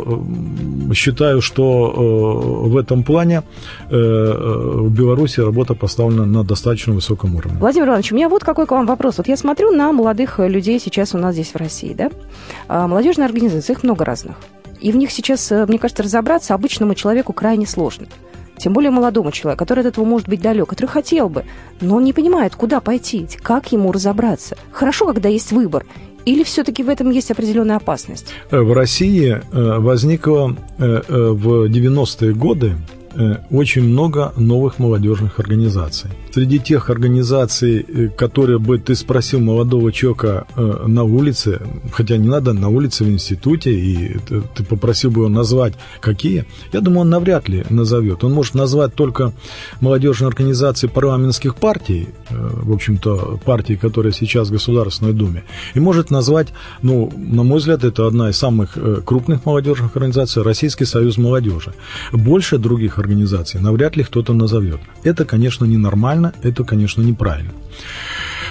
считаю, 0.94 1.40
что 1.40 1.64
э, 1.64 2.68
в 2.68 2.76
этом 2.76 3.02
плане 3.02 3.42
э, 3.90 3.96
э 3.96 4.78
в 4.78 4.90
Беларуси 4.90 5.40
работа 5.40 5.74
по 5.74 5.87
поставлена 5.88 6.26
на 6.26 6.44
достаточно 6.44 6.92
высоком 6.92 7.34
уровне. 7.34 7.56
Владимир 7.58 7.88
Иванович, 7.88 8.12
у 8.12 8.14
меня 8.14 8.28
вот 8.28 8.44
какой 8.44 8.66
к 8.66 8.72
вам 8.72 8.84
вопрос. 8.84 9.16
Вот 9.16 9.26
я 9.26 9.38
смотрю 9.38 9.72
на 9.72 9.90
молодых 9.90 10.38
людей 10.38 10.78
сейчас 10.78 11.14
у 11.14 11.18
нас 11.18 11.32
здесь 11.32 11.54
в 11.54 11.56
России, 11.56 11.94
да? 11.94 12.10
А, 12.68 12.86
молодежные 12.86 13.24
организации, 13.24 13.72
их 13.72 13.82
много 13.82 14.04
разных. 14.04 14.36
И 14.82 14.92
в 14.92 14.96
них 14.96 15.10
сейчас, 15.10 15.50
э, 15.50 15.64
мне 15.66 15.78
кажется, 15.78 16.02
разобраться 16.02 16.52
обычному 16.52 16.94
человеку 16.94 17.32
крайне 17.32 17.66
сложно. 17.66 18.06
Тем 18.58 18.74
более 18.74 18.90
молодому 18.90 19.32
человеку, 19.32 19.60
который 19.60 19.80
от 19.80 19.86
этого 19.86 20.04
может 20.04 20.28
быть 20.28 20.42
далек, 20.42 20.68
который 20.68 20.88
хотел 20.88 21.30
бы, 21.30 21.44
но 21.80 21.96
он 21.96 22.04
не 22.04 22.12
понимает, 22.12 22.54
куда 22.54 22.80
пойти, 22.80 23.26
как 23.42 23.72
ему 23.72 23.90
разобраться. 23.90 24.58
Хорошо, 24.70 25.06
когда 25.06 25.30
есть 25.30 25.52
выбор. 25.52 25.86
Или 26.26 26.42
все-таки 26.42 26.82
в 26.82 26.90
этом 26.90 27.10
есть 27.10 27.30
определенная 27.30 27.76
опасность? 27.76 28.34
Э, 28.50 28.60
в 28.60 28.74
России 28.74 29.40
э, 29.40 29.78
возникла 29.78 30.54
в 30.76 31.64
90-е 31.64 32.34
годы 32.34 32.76
очень 33.50 33.82
много 33.82 34.32
новых 34.36 34.78
молодежных 34.78 35.40
организаций 35.40 36.10
среди 36.38 36.60
тех 36.60 36.88
организаций, 36.88 37.84
э, 37.88 38.08
которые 38.16 38.58
бы 38.58 38.78
ты 38.78 38.94
спросил 38.94 39.40
молодого 39.40 39.90
человека 39.92 40.46
э, 40.56 40.84
на 40.86 41.02
улице, 41.02 41.60
хотя 41.92 42.16
не 42.16 42.28
надо 42.28 42.52
на 42.52 42.68
улице, 42.68 43.04
в 43.04 43.08
институте, 43.08 43.72
и 43.72 44.18
ты 44.54 44.62
попросил 44.62 45.10
бы 45.10 45.22
его 45.22 45.28
назвать 45.28 45.74
какие, 46.00 46.44
я 46.72 46.80
думаю, 46.80 47.00
он 47.00 47.10
навряд 47.10 47.48
ли 47.48 47.64
назовет. 47.70 48.22
Он 48.22 48.32
может 48.32 48.54
назвать 48.54 48.94
только 48.94 49.32
молодежные 49.80 50.28
организации 50.28 50.86
парламентских 50.86 51.56
партий, 51.56 52.08
э, 52.30 52.50
в 52.62 52.72
общем-то, 52.72 53.40
партий, 53.44 53.76
которые 53.76 54.12
сейчас 54.12 54.48
в 54.48 54.52
Государственной 54.52 55.12
Думе, 55.12 55.42
и 55.74 55.80
может 55.80 56.10
назвать, 56.10 56.48
ну, 56.82 57.12
на 57.16 57.42
мой 57.42 57.58
взгляд, 57.58 57.82
это 57.82 58.06
одна 58.06 58.30
из 58.30 58.36
самых 58.36 58.78
крупных 59.04 59.44
молодежных 59.44 59.96
организаций, 59.96 60.42
Российский 60.42 60.84
союз 60.84 61.18
молодежи. 61.18 61.72
Больше 62.12 62.58
других 62.58 62.98
организаций 62.98 63.60
навряд 63.60 63.96
ли 63.96 64.04
кто-то 64.04 64.34
назовет. 64.34 64.78
Это, 65.02 65.24
конечно, 65.24 65.64
ненормально, 65.64 66.27
это, 66.42 66.64
конечно, 66.64 67.02
неправильно. 67.02 67.52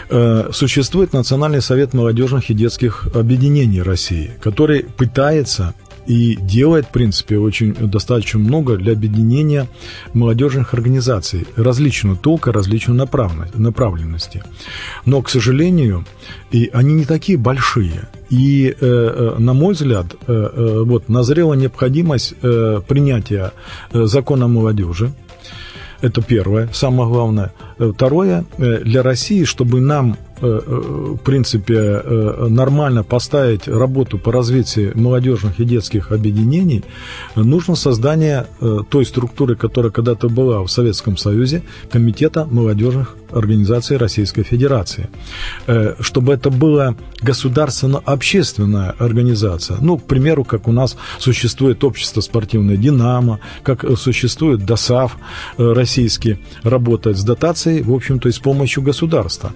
Э, 0.10 0.50
существует 0.54 1.14
Национальный 1.14 1.62
совет 1.62 1.94
молодежных 1.94 2.50
и 2.50 2.54
детских 2.54 3.08
объединений 3.14 3.82
России, 3.82 4.32
который 4.42 4.84
пытается 4.84 5.74
и 6.06 6.38
делает, 6.38 6.86
в 6.86 6.92
принципе, 6.92 7.38
очень 7.38 7.74
достаточно 7.74 8.40
много 8.40 8.78
для 8.78 8.94
объединения 8.94 9.68
молодежных 10.14 10.74
организаций 10.74 11.46
различного 11.58 12.16
толка, 12.16 12.54
различной 12.54 12.96
направленности. 12.96 14.42
Но, 15.06 15.22
к 15.22 15.30
сожалению, 15.30 16.06
и 16.50 16.70
они 16.72 16.94
не 16.94 17.04
такие 17.04 17.38
большие. 17.38 18.08
И, 18.30 18.70
э, 18.70 18.76
э, 18.80 19.36
на 19.38 19.54
мой 19.54 19.74
взгляд, 19.74 20.16
вот, 20.26 21.10
назрела 21.10 21.56
необходимость 21.56 22.36
принятия 22.40 23.52
закона 23.92 24.46
о 24.46 24.48
молодежи, 24.48 25.12
это 26.02 26.22
первое, 26.22 26.70
самое 26.74 27.10
главное. 27.10 27.54
Второе, 27.78 28.46
для 28.58 29.04
России, 29.04 29.44
чтобы 29.44 29.82
нам 29.82 30.18
Э, 30.40 30.62
э, 30.66 31.16
в 31.16 31.18
принципе, 31.18 31.74
э, 31.76 32.48
нормально 32.48 33.04
поставить 33.04 33.68
работу 33.68 34.20
по 34.20 34.32
развитию 34.32 34.92
молодежных 34.96 35.60
и 35.60 35.66
детских 35.66 36.12
объединений, 36.12 36.84
нужно 37.36 37.76
создание 37.76 38.46
той 38.90 39.06
структуры, 39.06 39.56
которая 39.56 39.92
когда-то 39.92 40.30
была 40.30 40.62
в 40.62 40.68
Советском 40.68 41.18
Союзе, 41.18 41.64
Комитета 41.92 42.46
молодежных 42.46 43.16
организаций 43.32 43.98
Российской 43.98 44.44
Федерации. 44.44 45.10
Чтобы 46.00 46.34
это 46.34 46.50
была 46.50 46.96
государственно-общественная 47.22 48.96
организация. 49.00 49.78
Ну, 49.82 49.98
к 49.98 50.04
примеру, 50.04 50.44
как 50.44 50.68
у 50.68 50.72
нас 50.72 50.98
существует 51.20 51.84
общество 51.84 52.22
спортивное 52.22 52.78
«Динамо», 52.78 53.40
как 53.64 53.86
существует 53.98 54.66
ДОСАВ 54.66 55.18
российский, 55.58 56.40
работает 56.64 57.18
с 57.18 57.24
дотацией, 57.24 57.82
в 57.82 57.94
общем-то, 57.94 58.30
и 58.30 58.32
с 58.32 58.40
помощью 58.40 58.84
государства. 58.84 59.54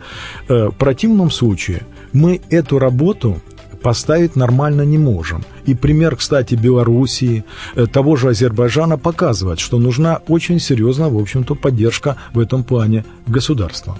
В 0.47 0.71
противном 0.71 1.31
случае 1.31 1.84
мы 2.13 2.41
эту 2.49 2.79
работу 2.79 3.41
поставить 3.82 4.36
нормально 4.36 4.84
не 4.84 4.98
можем. 4.98 5.44
И 5.65 5.76
пример, 5.76 6.15
кстати, 6.15 6.56
Белоруссии, 6.56 7.44
э, 7.76 7.86
того 7.88 8.15
же 8.15 8.30
Азербайджана 8.30 8.98
показывает, 8.98 9.60
что 9.60 9.80
нужна 9.80 10.22
очень 10.28 10.60
серьезная, 10.60 11.10
в 11.10 11.17
общем-то, 11.17 11.56
поддержка 11.56 12.15
в 12.34 12.39
этом 12.39 12.63
плане 12.63 13.06
государства. 13.28 13.98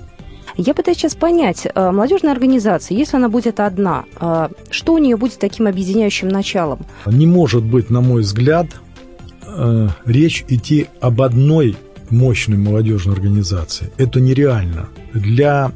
Я 0.58 0.74
пытаюсь 0.74 0.98
сейчас 0.98 1.16
понять, 1.16 1.66
э, 1.66 1.92
молодежная 1.92 2.34
организация, 2.34 2.98
если 2.98 3.18
она 3.18 3.30
будет 3.30 3.60
одна, 3.60 4.04
э, 4.20 4.50
что 4.70 4.94
у 4.94 4.98
нее 4.98 5.16
будет 5.18 5.40
таким 5.40 5.68
объединяющим 5.68 6.28
началом? 6.28 6.80
Не 7.06 7.26
может 7.26 7.64
быть, 7.64 7.90
на 7.90 8.02
мой 8.02 8.22
взгляд, 8.22 8.68
речь 10.06 10.46
идти 10.48 10.88
об 11.02 11.22
одной 11.22 11.76
мощной 12.10 12.58
молодежной 12.58 13.16
организации. 13.16 13.92
Это 13.98 14.22
нереально. 14.22 14.88
Для 15.14 15.72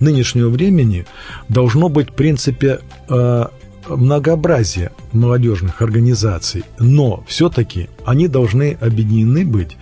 нынешнего 0.00 0.48
времени 0.48 1.06
должно 1.48 1.88
быть, 1.88 2.10
в 2.10 2.14
принципе, 2.14 2.80
э, 3.08 3.46
многообразие 3.88 4.92
молодежных 5.12 5.82
организаций, 5.82 6.64
но 6.78 7.24
все-таки 7.26 7.88
они 8.04 8.28
должны 8.28 8.76
объединены 8.80 9.44
быть 9.44 9.76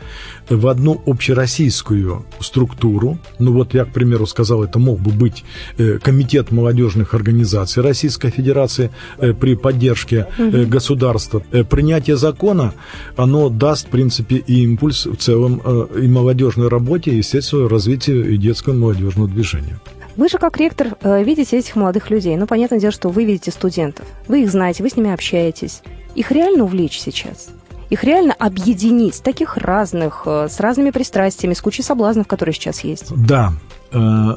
в 0.48 0.66
одну 0.68 1.02
общероссийскую 1.06 2.24
структуру. 2.40 3.18
Ну 3.38 3.52
вот 3.52 3.74
я, 3.74 3.84
к 3.84 3.92
примеру, 3.92 4.26
сказал, 4.26 4.64
это 4.64 4.78
мог 4.78 5.00
бы 5.00 5.10
быть 5.10 5.44
э, 5.78 5.98
комитет 5.98 6.50
молодежных 6.50 7.14
организаций 7.14 7.82
Российской 7.82 8.30
Федерации 8.30 8.90
э, 9.18 9.32
при 9.32 9.54
поддержке 9.54 10.28
угу. 10.38 10.66
государства. 10.66 11.42
Принятие 11.68 12.16
закона, 12.16 12.74
оно 13.16 13.48
даст, 13.48 13.86
в 13.86 13.90
принципе, 13.90 14.36
и 14.36 14.64
импульс 14.64 15.06
в 15.06 15.16
целом 15.16 15.60
и 15.96 16.06
молодежной 16.08 16.68
работе, 16.68 17.10
и, 17.10 17.16
естественно, 17.16 17.68
развитию 17.68 18.32
и 18.32 18.36
детского 18.36 18.74
молодежного 18.74 19.28
движения. 19.28 19.78
Вы 20.16 20.28
же 20.28 20.38
как 20.38 20.56
ректор 20.56 20.96
видите 21.02 21.58
этих 21.58 21.76
молодых 21.76 22.10
людей. 22.10 22.36
Ну, 22.36 22.46
понятное 22.46 22.80
дело, 22.80 22.92
что 22.92 23.10
вы 23.10 23.24
видите 23.24 23.50
студентов. 23.50 24.06
Вы 24.28 24.42
их 24.42 24.50
знаете, 24.50 24.82
вы 24.82 24.90
с 24.90 24.96
ними 24.96 25.12
общаетесь. 25.12 25.82
Их 26.14 26.30
реально 26.30 26.64
увлечь 26.64 26.98
сейчас? 26.98 27.50
их 27.90 28.04
реально 28.04 28.34
объединить, 28.34 29.22
таких 29.22 29.56
разных, 29.56 30.22
э, 30.26 30.48
с 30.50 30.60
разными 30.60 30.90
пристрастиями, 30.90 31.54
с 31.54 31.60
кучей 31.60 31.82
соблазнов, 31.82 32.26
которые 32.26 32.54
сейчас 32.54 32.82
есть? 32.84 33.14
Да, 33.14 33.52
э, 33.92 34.36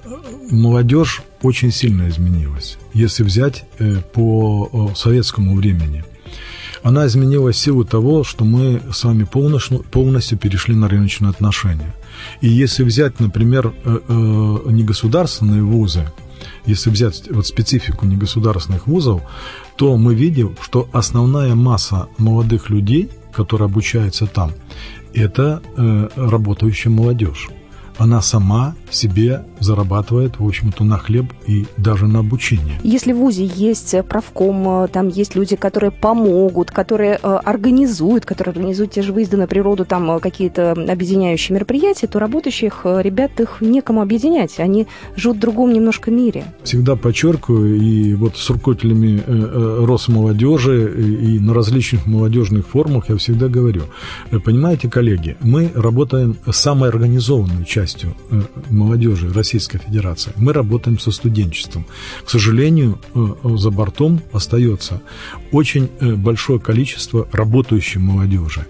молодежь 0.51 1.23
очень 1.41 1.71
сильно 1.71 2.07
изменилась. 2.09 2.77
Если 2.93 3.23
взять 3.23 3.65
э, 3.79 3.95
по 4.13 4.91
советскому 4.95 5.55
времени, 5.55 6.03
она 6.83 7.07
изменилась 7.07 7.57
в 7.57 7.59
силу 7.59 7.83
того, 7.83 8.23
что 8.23 8.45
мы 8.45 8.81
с 8.91 9.03
вами 9.03 9.25
полностью 9.25 10.37
перешли 10.37 10.75
на 10.75 10.87
рыночные 10.87 11.29
отношения. 11.29 11.93
И 12.41 12.47
если 12.47 12.83
взять, 12.83 13.19
например, 13.19 13.73
негосударственные 13.85 15.63
вузы, 15.63 16.11
если 16.65 16.89
взять 16.89 17.29
вот 17.31 17.47
специфику 17.47 18.05
негосударственных 18.05 18.87
вузов, 18.87 19.21
то 19.75 19.97
мы 19.97 20.15
видим, 20.15 20.55
что 20.61 20.87
основная 20.93 21.55
масса 21.55 22.07
молодых 22.17 22.69
людей 22.69 23.09
которая 23.31 23.69
обучается 23.69 24.27
там, 24.27 24.51
это 25.13 25.61
э, 25.77 26.09
работающая 26.15 26.91
молодежь 26.91 27.49
она 27.99 28.21
сама 28.21 28.75
себе 28.89 29.43
зарабатывает, 29.59 30.39
в 30.39 30.47
общем-то, 30.47 30.83
на 30.85 30.97
хлеб 30.97 31.25
и 31.45 31.65
даже 31.77 32.07
на 32.07 32.19
обучение. 32.19 32.79
Если 32.81 33.11
в 33.11 33.17
ВУЗе 33.17 33.45
есть 33.45 33.93
правком, 34.07 34.87
там 34.87 35.09
есть 35.09 35.35
люди, 35.35 35.57
которые 35.57 35.91
помогут, 35.91 36.71
которые 36.71 37.19
э, 37.21 37.39
организуют, 37.43 38.25
которые 38.25 38.53
организуют 38.53 38.93
те 38.93 39.01
же 39.01 39.11
выезды 39.11 39.35
на 39.35 39.47
природу, 39.47 39.83
там 39.83 40.09
э, 40.11 40.19
какие-то 40.19 40.71
объединяющие 40.71 41.53
мероприятия, 41.53 42.07
то 42.07 42.19
работающих 42.19 42.81
э, 42.85 43.01
ребят 43.01 43.39
их 43.39 43.57
некому 43.59 44.01
объединять. 44.01 44.59
Они 44.59 44.87
живут 45.17 45.37
в 45.37 45.41
другом 45.41 45.73
немножко 45.73 46.09
мире. 46.09 46.45
Всегда 46.63 46.95
подчеркиваю, 46.95 47.75
и 47.75 48.13
вот 48.13 48.37
с 48.37 48.49
руководителями 48.49 49.21
Росмолодежи 49.85 51.35
и 51.35 51.39
на 51.39 51.53
различных 51.53 52.05
молодежных 52.05 52.67
форумах 52.67 53.09
я 53.09 53.17
всегда 53.17 53.49
говорю, 53.49 53.83
понимаете, 54.45 54.89
коллеги, 54.89 55.35
мы 55.41 55.71
работаем 55.75 56.37
с 56.49 56.55
самой 56.55 56.89
организованной 56.89 57.65
частью 57.65 57.88
частью 57.89 58.15
э, 58.29 58.41
молодежи 58.69 59.31
Российской 59.33 59.79
Федерации. 59.79 60.31
Мы 60.35 60.53
работаем 60.53 60.99
со 60.99 61.11
студенчеством. 61.11 61.85
К 62.23 62.29
сожалению, 62.29 62.99
э, 63.15 63.57
за 63.57 63.71
бортом 63.71 64.21
остается 64.31 65.01
очень 65.51 65.89
э, 65.99 66.13
большое 66.13 66.59
количество 66.59 67.27
работающей 67.31 67.99
молодежи. 67.99 68.65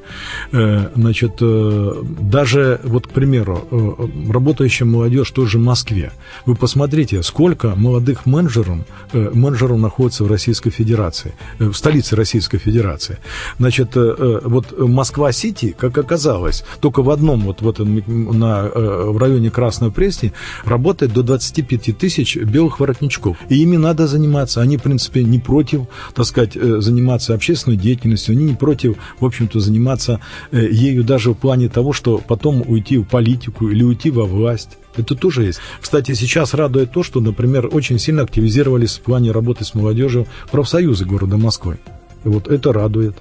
Значит, 0.51 1.41
даже, 1.41 2.79
вот, 2.83 3.07
к 3.07 3.09
примеру, 3.09 4.09
работающая 4.29 4.85
молодежь 4.85 5.31
тоже 5.31 5.57
в 5.57 5.61
Москве. 5.61 6.11
Вы 6.45 6.55
посмотрите, 6.55 7.23
сколько 7.23 7.75
молодых 7.75 8.25
менеджеров, 8.25 8.77
менеджеров 9.13 9.79
находится 9.79 10.23
в 10.23 10.27
Российской 10.27 10.69
Федерации, 10.69 11.33
в 11.59 11.73
столице 11.73 12.15
Российской 12.15 12.57
Федерации. 12.57 13.17
Значит, 13.59 13.95
вот 13.95 14.79
Москва-Сити, 14.79 15.75
как 15.77 15.97
оказалось, 15.97 16.63
только 16.79 17.03
в 17.03 17.09
одном, 17.09 17.41
вот, 17.41 17.61
вот 17.61 17.79
на 17.79 18.69
в 19.11 19.17
районе 19.17 19.49
Красной 19.49 19.91
Пресни 19.91 20.33
работает 20.65 21.13
до 21.13 21.23
25 21.23 21.97
тысяч 21.97 22.37
белых 22.37 22.79
воротничков. 22.79 23.37
И 23.49 23.61
ими 23.61 23.77
надо 23.77 24.07
заниматься. 24.07 24.61
Они, 24.61 24.77
в 24.77 24.83
принципе, 24.83 25.23
не 25.23 25.39
против, 25.39 25.83
так 26.13 26.25
сказать, 26.25 26.55
э, 26.55 26.81
заниматься 26.81 27.33
общественной 27.33 27.77
деятельностью, 27.77 28.33
они 28.33 28.43
не 28.43 28.55
против, 28.55 28.97
в 29.19 29.25
общем-то, 29.25 29.59
заниматься 29.59 30.19
э, 30.51 30.67
ею 30.69 31.03
даже 31.03 31.31
в 31.31 31.35
плане 31.35 31.69
того, 31.69 31.93
что 31.93 32.19
потом 32.19 32.63
уйти 32.65 32.97
в 32.97 33.05
политику 33.05 33.69
или 33.69 33.83
уйти 33.83 34.11
во 34.11 34.25
власть. 34.25 34.77
Это 34.95 35.15
тоже 35.15 35.45
есть. 35.45 35.59
Кстати, 35.79 36.13
сейчас 36.13 36.53
радует 36.53 36.91
то, 36.91 37.03
что, 37.03 37.21
например, 37.21 37.69
очень 37.71 37.99
сильно 37.99 38.23
активизировались 38.23 38.97
в 38.97 39.01
плане 39.01 39.31
работы 39.31 39.63
с 39.63 39.73
молодежью 39.73 40.27
профсоюзы 40.51 41.05
города 41.05 41.37
Москвы. 41.37 41.79
И 42.25 42.27
вот 42.27 42.47
это 42.47 42.73
радует 42.73 43.15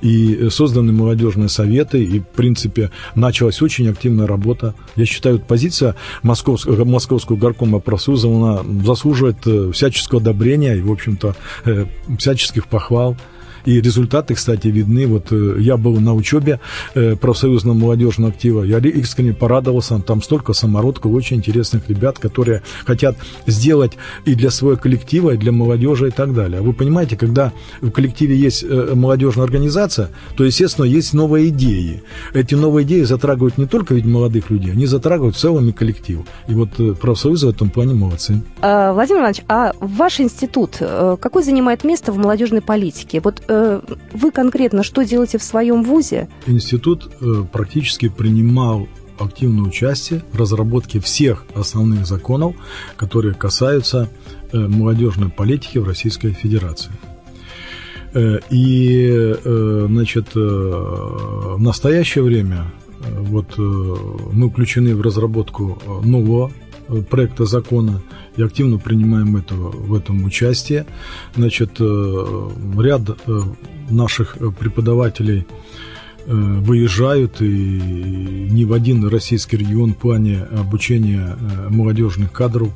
и 0.00 0.48
созданы 0.50 0.92
молодежные 0.92 1.48
советы, 1.48 2.02
и, 2.02 2.20
в 2.20 2.26
принципе, 2.26 2.90
началась 3.14 3.62
очень 3.62 3.88
активная 3.88 4.26
работа. 4.26 4.74
Я 4.96 5.06
считаю, 5.06 5.40
позиция 5.40 5.94
Московского, 6.22 6.84
Московского 6.84 7.36
горкома 7.36 7.78
профсоюза, 7.80 8.28
она 8.28 8.62
заслуживает 8.84 9.38
э, 9.46 9.70
всяческого 9.72 10.20
одобрения 10.20 10.76
и, 10.76 10.80
в 10.80 10.90
общем-то, 10.90 11.34
э, 11.64 11.86
всяческих 12.18 12.66
похвал. 12.66 13.16
И 13.68 13.82
результаты, 13.82 14.34
кстати, 14.34 14.68
видны. 14.68 15.06
Вот 15.06 15.30
э, 15.30 15.56
я 15.58 15.76
был 15.76 16.00
на 16.00 16.14
учебе 16.14 16.58
э, 16.94 17.16
профсоюзного 17.16 17.74
молодежного 17.74 18.32
актива. 18.32 18.62
Я 18.62 18.78
искренне 18.78 19.34
порадовался. 19.34 19.98
Там 19.98 20.22
столько 20.22 20.54
самородков, 20.54 21.12
очень 21.12 21.36
интересных 21.36 21.86
ребят, 21.90 22.18
которые 22.18 22.62
хотят 22.86 23.16
сделать 23.46 23.98
и 24.24 24.34
для 24.34 24.50
своего 24.50 24.80
коллектива, 24.80 25.32
и 25.32 25.36
для 25.36 25.52
молодежи 25.52 26.08
и 26.08 26.10
так 26.10 26.32
далее. 26.32 26.62
Вы 26.62 26.72
понимаете, 26.72 27.18
когда 27.18 27.52
в 27.82 27.90
коллективе 27.90 28.36
есть 28.36 28.64
э, 28.66 28.94
молодежная 28.94 29.44
организация, 29.44 30.08
то, 30.34 30.44
естественно, 30.44 30.86
есть 30.86 31.12
новые 31.12 31.48
идеи. 31.48 32.02
Эти 32.32 32.54
новые 32.54 32.86
идеи 32.86 33.02
затрагивают 33.02 33.58
не 33.58 33.66
только 33.66 33.92
ведь 33.94 34.06
молодых 34.06 34.48
людей, 34.48 34.72
они 34.72 34.86
затрагивают 34.86 35.36
в 35.36 35.38
целом 35.38 35.68
и 35.68 35.72
коллектив. 35.72 36.20
И 36.48 36.54
вот 36.54 36.70
профсоюзы 36.98 37.48
в 37.48 37.50
этом 37.50 37.68
плане 37.68 37.92
молодцы. 37.92 38.40
А, 38.62 38.94
Владимир 38.94 39.20
Иванович, 39.20 39.42
а 39.46 39.72
ваш 39.78 40.20
институт 40.20 40.78
какой 41.20 41.42
занимает 41.42 41.84
место 41.84 42.12
в 42.12 42.16
молодежной 42.16 42.62
политике? 42.62 43.20
Вот 43.20 43.42
вы 44.12 44.30
конкретно 44.30 44.82
что 44.82 45.02
делаете 45.02 45.38
в 45.38 45.42
своем 45.42 45.82
ВУЗе? 45.82 46.28
Институт 46.46 47.10
э, 47.20 47.44
практически 47.52 48.08
принимал 48.08 48.88
активное 49.18 49.64
участие 49.64 50.22
в 50.32 50.38
разработке 50.38 51.00
всех 51.00 51.44
основных 51.54 52.06
законов, 52.06 52.54
которые 52.96 53.34
касаются 53.34 54.08
э, 54.52 54.58
молодежной 54.58 55.28
политики 55.28 55.78
в 55.78 55.86
Российской 55.86 56.32
Федерации. 56.32 56.92
И, 58.48 59.34
значит, 59.44 60.34
в 60.34 61.58
настоящее 61.58 62.24
время 62.24 62.72
вот 63.00 63.58
мы 63.58 64.48
включены 64.48 64.96
в 64.96 65.02
разработку 65.02 65.78
нового 66.02 66.50
проекта 67.10 67.44
закона 67.44 68.00
и 68.36 68.42
активно 68.42 68.78
принимаем 68.78 69.36
это, 69.36 69.54
в 69.54 69.94
этом 69.94 70.24
участие. 70.24 70.86
Значит, 71.34 71.80
ряд 71.80 73.02
наших 73.90 74.36
преподавателей 74.58 75.46
выезжают 76.26 77.40
и 77.40 77.46
ни 77.46 78.64
в 78.64 78.72
один 78.72 79.06
российский 79.08 79.56
регион 79.56 79.94
в 79.94 79.96
плане 79.96 80.42
обучения 80.42 81.36
молодежных 81.70 82.32
кадров 82.32 82.70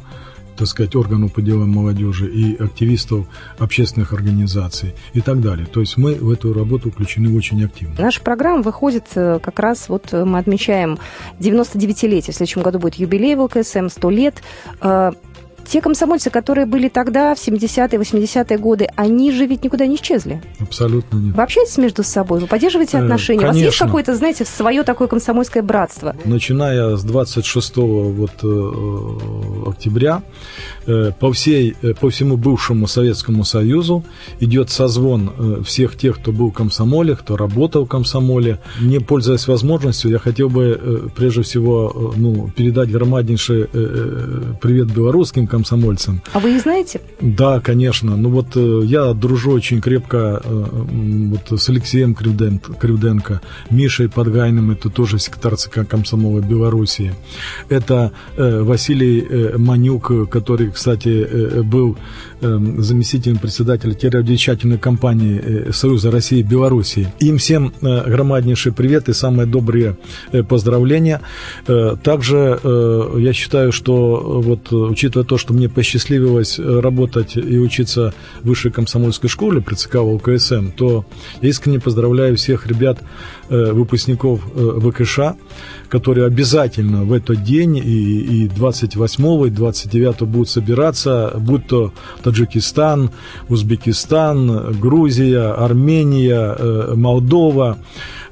так 0.57 0.67
сказать, 0.67 0.95
органов 0.95 1.33
по 1.33 1.43
делам 1.43 1.71
молодежи 1.71 2.29
и 2.29 2.57
активистов 2.57 3.27
общественных 3.59 4.13
организаций 4.13 4.95
и 5.13 5.21
так 5.21 5.41
далее. 5.41 5.67
То 5.67 5.81
есть 5.81 5.97
мы 5.97 6.15
в 6.15 6.31
эту 6.31 6.53
работу 6.53 6.91
включены 6.91 7.37
очень 7.37 7.65
активно. 7.65 7.95
Наша 7.99 8.21
программа 8.21 8.63
выходит 8.63 9.07
э, 9.15 9.39
как 9.43 9.59
раз, 9.59 9.89
вот 9.89 10.13
э, 10.13 10.25
мы 10.25 10.39
отмечаем 10.39 10.99
99-летие, 11.41 12.33
в 12.33 12.37
следующем 12.37 12.63
году 12.63 12.79
будет 12.79 12.95
юбилей 12.95 13.35
в 13.35 13.43
ЛКСМ, 13.43 13.89
100 13.89 14.11
лет 14.11 14.43
э, 14.81 15.13
те 15.67 15.81
комсомольцы, 15.81 16.31
которые 16.31 16.67
были 16.67 16.89
тогда, 16.89 17.35
в 17.35 17.39
70-е, 17.39 17.99
80-е 17.99 18.59
годы, 18.59 18.89
они 18.97 19.33
же 19.33 19.47
ведь 19.47 19.65
никуда 19.65 19.87
не 19.87 19.97
исчезли. 19.97 20.43
Абсолютно 20.61 21.17
нет. 21.19 21.35
Вы 21.35 21.43
общаетесь 21.43 21.79
между 21.79 22.03
собой? 22.03 22.41
Вы 22.41 22.47
поддерживаете 22.47 22.99
отношения? 22.99 23.41
Конечно. 23.41 23.61
У 23.61 23.65
вас 23.65 23.73
есть 23.73 23.79
какое-то, 23.79 24.17
знаете, 24.17 24.45
свое 24.45 24.83
такое 24.83 25.09
комсомольское 25.09 25.63
братство? 25.63 26.15
Начиная 26.25 26.97
с 26.97 27.05
26 27.05 27.77
вот, 27.77 28.33
э, 28.43 29.69
октября 29.69 30.23
э, 30.82 30.82
по, 31.19 31.33
всей, 31.33 31.75
э, 31.83 31.95
по 31.95 32.11
всему 32.11 32.37
бывшему 32.37 32.87
Советскому 32.87 33.45
Союзу 33.45 34.05
идет 34.41 34.71
созвон 34.71 35.63
всех 35.65 35.97
тех, 35.97 36.19
кто 36.19 36.33
был 36.33 36.51
в 36.51 36.55
комсомоле, 36.55 37.17
кто 37.17 37.37
работал 37.37 37.85
в 37.85 37.89
комсомоле. 37.89 38.59
Не 38.81 38.99
пользуясь 38.99 39.49
возможностью, 39.49 40.11
я 40.11 40.19
хотел 40.19 40.49
бы 40.49 41.11
прежде 41.15 41.43
всего 41.43 42.13
ну, 42.17 42.51
передать 42.55 42.91
громаднейший 42.91 43.67
привет 44.61 44.93
белорусским 44.93 45.47
комсомольцам. 45.47 46.23
А 46.33 46.39
вы 46.39 46.57
их 46.57 46.63
знаете? 46.63 47.01
Да, 47.21 47.61
конечно. 47.61 48.17
Ну 48.17 48.31
вот 48.31 48.57
э, 48.57 48.81
я 48.85 49.13
дружу 49.13 49.53
очень 49.53 49.81
крепко 49.81 50.41
э, 50.43 50.65
вот, 50.73 51.61
с 51.61 51.69
Алексеем 51.69 52.15
Кривденко, 52.15 53.41
Мишей 53.71 54.09
Подгайным, 54.09 54.71
это 54.71 54.91
тоже 54.91 55.19
секретарь 55.19 55.57
ЦК 55.57 55.87
комсомола 55.87 56.41
Белоруссии. 56.41 57.15
Это 57.69 58.13
э, 58.37 58.63
Василий 58.63 59.57
Манюк, 59.57 60.29
который, 60.31 60.72
кстати, 60.73 61.63
был 61.63 61.97
заместителем 62.41 63.39
председателя 63.39 63.95
телерадиовещательной 63.95 64.79
компании 64.79 65.71
Союза 65.73 66.11
России 66.11 66.41
и 66.41 66.43
Белоруссии. 66.43 67.13
Им 67.21 67.39
всем 67.39 67.73
громаднейший 67.81 68.73
привет 68.73 69.09
и 69.09 69.13
самые 69.13 69.47
добрые 69.47 69.97
поздравления. 70.49 71.21
Также 72.03 72.61
я 73.19 73.33
считаю, 73.33 73.73
что 73.73 74.41
вот 74.43 74.73
учитывая 74.73 75.27
то, 75.27 75.39
что 75.39 75.55
мне 75.55 75.69
посчастливилось 75.69 76.59
э, 76.59 76.81
работать 76.81 77.37
и 77.37 77.59
учиться 77.59 78.15
в 78.43 78.49
высшей 78.49 78.71
комсомольской 78.71 79.29
школе 79.29 79.61
при 79.61 79.75
ЦК 79.75 79.97
УКСМ, 79.97 80.71
то 80.77 81.05
искренне 81.41 81.81
поздравляю 81.81 82.37
всех 82.37 82.67
ребят, 82.67 82.99
э, 83.49 83.73
выпускников 83.73 84.41
э, 84.55 84.81
ВКШ, 84.81 85.19
которые 85.93 86.27
обязательно 86.27 87.05
в 87.05 87.13
этот 87.13 87.45
день 87.45 87.77
и, 87.77 88.45
и 88.45 88.49
28 88.49 89.47
и 89.47 89.51
29 89.51 90.23
будут 90.23 90.49
собираться, 90.49 91.35
будь 91.39 91.67
то 91.67 91.93
Таджикистан, 92.23 93.11
Узбекистан, 93.51 94.73
Грузия, 94.81 95.53
Армения, 95.53 96.95
Молдова, 96.95 97.77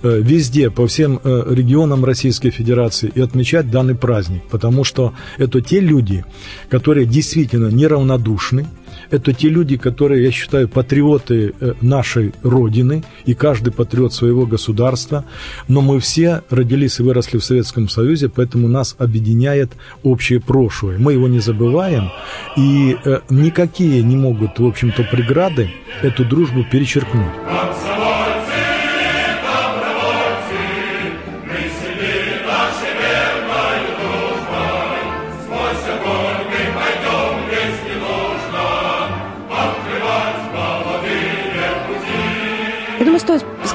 везде, 0.03 0.71
по 0.71 0.87
всем 0.87 1.21
регионам 1.23 2.03
Российской 2.03 2.49
Федерации 2.49 3.13
и 3.15 3.21
отмечать 3.21 3.71
данный 3.71 3.95
праздник, 3.95 4.43
потому 4.51 4.83
что 4.83 5.13
это 5.37 5.61
те 5.61 5.81
люди, 5.81 6.25
которые 6.71 7.05
действительно 7.05 7.69
неравнодушны, 7.69 8.69
это 9.11 9.33
те 9.33 9.49
люди, 9.49 9.77
которые, 9.77 10.25
я 10.25 10.31
считаю, 10.31 10.69
патриоты 10.69 11.55
э, 11.61 11.75
нашей 11.81 12.33
Родины, 12.43 13.03
и 13.25 13.35
каждый 13.35 13.73
патриот 13.73 14.13
своего 14.13 14.47
государства, 14.47 15.25
но 15.69 15.81
мы 15.81 16.01
все 16.01 16.43
родились 16.51 17.01
и 17.01 17.03
выросли 17.03 17.39
в 17.39 17.45
Советском 17.45 17.89
Союзе, 17.89 18.29
поэтому 18.29 18.69
нас 18.69 18.95
объединяет 18.99 19.73
общее 20.03 20.41
прошлое. 20.41 20.99
Мы 20.99 21.15
его 21.15 21.29
не 21.29 21.41
забываем, 21.41 22.11
и 22.57 22.97
э, 23.05 23.21
никакие 23.31 24.03
не 24.03 24.17
могут, 24.17 24.59
в 24.59 24.67
общем-то, 24.67 25.05
преграды 25.05 25.71
эту 26.03 26.25
дружбу 26.25 26.65
перечеркнуть. 26.65 28.00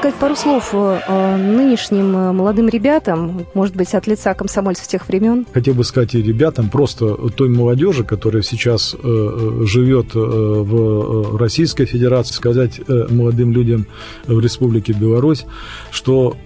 Сказать 0.06 0.20
пару 0.20 0.36
слов 0.36 0.72
о 0.72 1.36
нынешним 1.36 2.16
э, 2.16 2.32
молодым 2.32 2.68
ребятам, 2.68 3.44
может 3.54 3.74
быть, 3.74 3.92
от 3.92 4.06
лица 4.06 4.34
комсомольцев 4.34 4.86
тех 4.86 5.08
времен? 5.08 5.44
Хотел 5.52 5.74
бы 5.74 5.82
сказать 5.82 6.14
и 6.14 6.22
ребятам, 6.22 6.70
просто 6.70 7.14
той 7.30 7.48
молодежи, 7.48 8.04
которая 8.04 8.42
сейчас 8.42 8.94
э, 8.94 8.98
э, 9.02 9.64
живет 9.66 10.14
в 10.14 11.36
Российской 11.36 11.86
Федерации, 11.86 12.34
сказать 12.34 12.80
молодым 12.86 13.50
людям 13.50 13.86
в 14.26 14.38
Республике 14.38 14.92
Беларусь, 14.92 15.44
что 15.90 16.36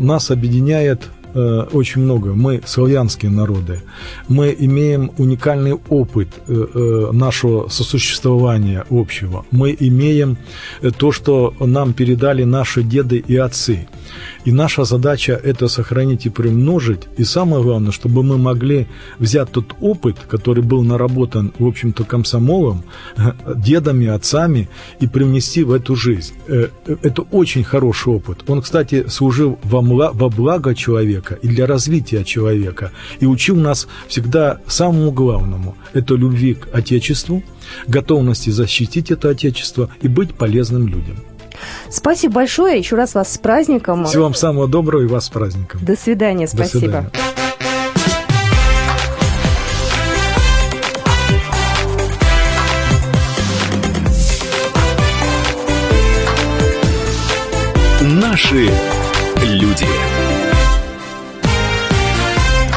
нас 0.00 0.32
объединяет 0.32 1.02
Э, 1.34 1.66
очень 1.72 2.02
много. 2.02 2.34
Мы 2.34 2.60
славянские 2.64 3.30
народы. 3.30 3.80
Мы 4.28 4.54
имеем 4.56 5.10
уникальный 5.18 5.72
опыт 5.72 6.28
э, 6.46 6.66
э, 6.74 7.10
нашего 7.12 7.68
сосуществования 7.68 8.84
общего. 8.88 9.44
Мы 9.50 9.76
имеем 9.80 10.36
то, 10.96 11.10
что 11.10 11.52
нам 11.58 11.92
передали 11.92 12.44
наши 12.44 12.82
деды 12.84 13.24
и 13.26 13.36
отцы. 13.36 13.88
И 14.44 14.52
наша 14.52 14.84
задача 14.84 15.32
это 15.32 15.66
сохранить 15.68 16.26
и 16.26 16.30
примножить. 16.30 17.00
И 17.16 17.24
самое 17.24 17.62
главное, 17.62 17.90
чтобы 17.90 18.22
мы 18.22 18.38
могли 18.38 18.86
взять 19.18 19.50
тот 19.50 19.74
опыт, 19.80 20.16
который 20.28 20.62
был 20.62 20.84
наработан, 20.84 21.52
в 21.58 21.66
общем-то, 21.66 22.04
комсомолом, 22.04 22.84
дедами, 23.56 24.06
отцами, 24.06 24.68
и 25.00 25.08
привнести 25.08 25.64
в 25.64 25.72
эту 25.72 25.96
жизнь. 25.96 26.34
Это 26.86 27.22
очень 27.22 27.64
хороший 27.64 28.12
опыт. 28.12 28.44
Он, 28.46 28.60
кстати, 28.60 29.06
служил 29.08 29.58
во 29.64 29.80
благо 30.28 30.74
человека, 30.74 31.23
человека 31.24 31.34
и 31.42 31.48
для 31.48 31.66
развития 31.66 32.24
человека. 32.24 32.92
И 33.20 33.26
учил 33.26 33.56
нас 33.56 33.88
всегда 34.08 34.58
самому 34.66 35.10
главному– 35.10 35.76
это 35.92 36.14
любви 36.14 36.54
к 36.54 36.68
Отечеству, 36.72 37.42
готовности 37.86 38.50
защитить 38.50 39.10
это 39.10 39.30
Отечество 39.30 39.88
и 40.02 40.08
быть 40.08 40.34
полезным 40.34 40.86
людям. 40.88 41.16
Спасибо 41.88 42.34
большое. 42.34 42.78
Еще 42.78 42.96
раз 42.96 43.14
вас 43.14 43.32
с 43.32 43.38
праздником. 43.38 44.04
Всего 44.04 44.24
вам 44.24 44.34
самого 44.34 44.66
доброго 44.66 45.02
и 45.02 45.06
вас 45.06 45.26
с 45.26 45.28
праздником. 45.30 45.80
До 45.84 45.96
свидания. 45.96 46.46
Спасибо. 46.46 46.72
До 46.72 46.78
свидания. 46.78 47.33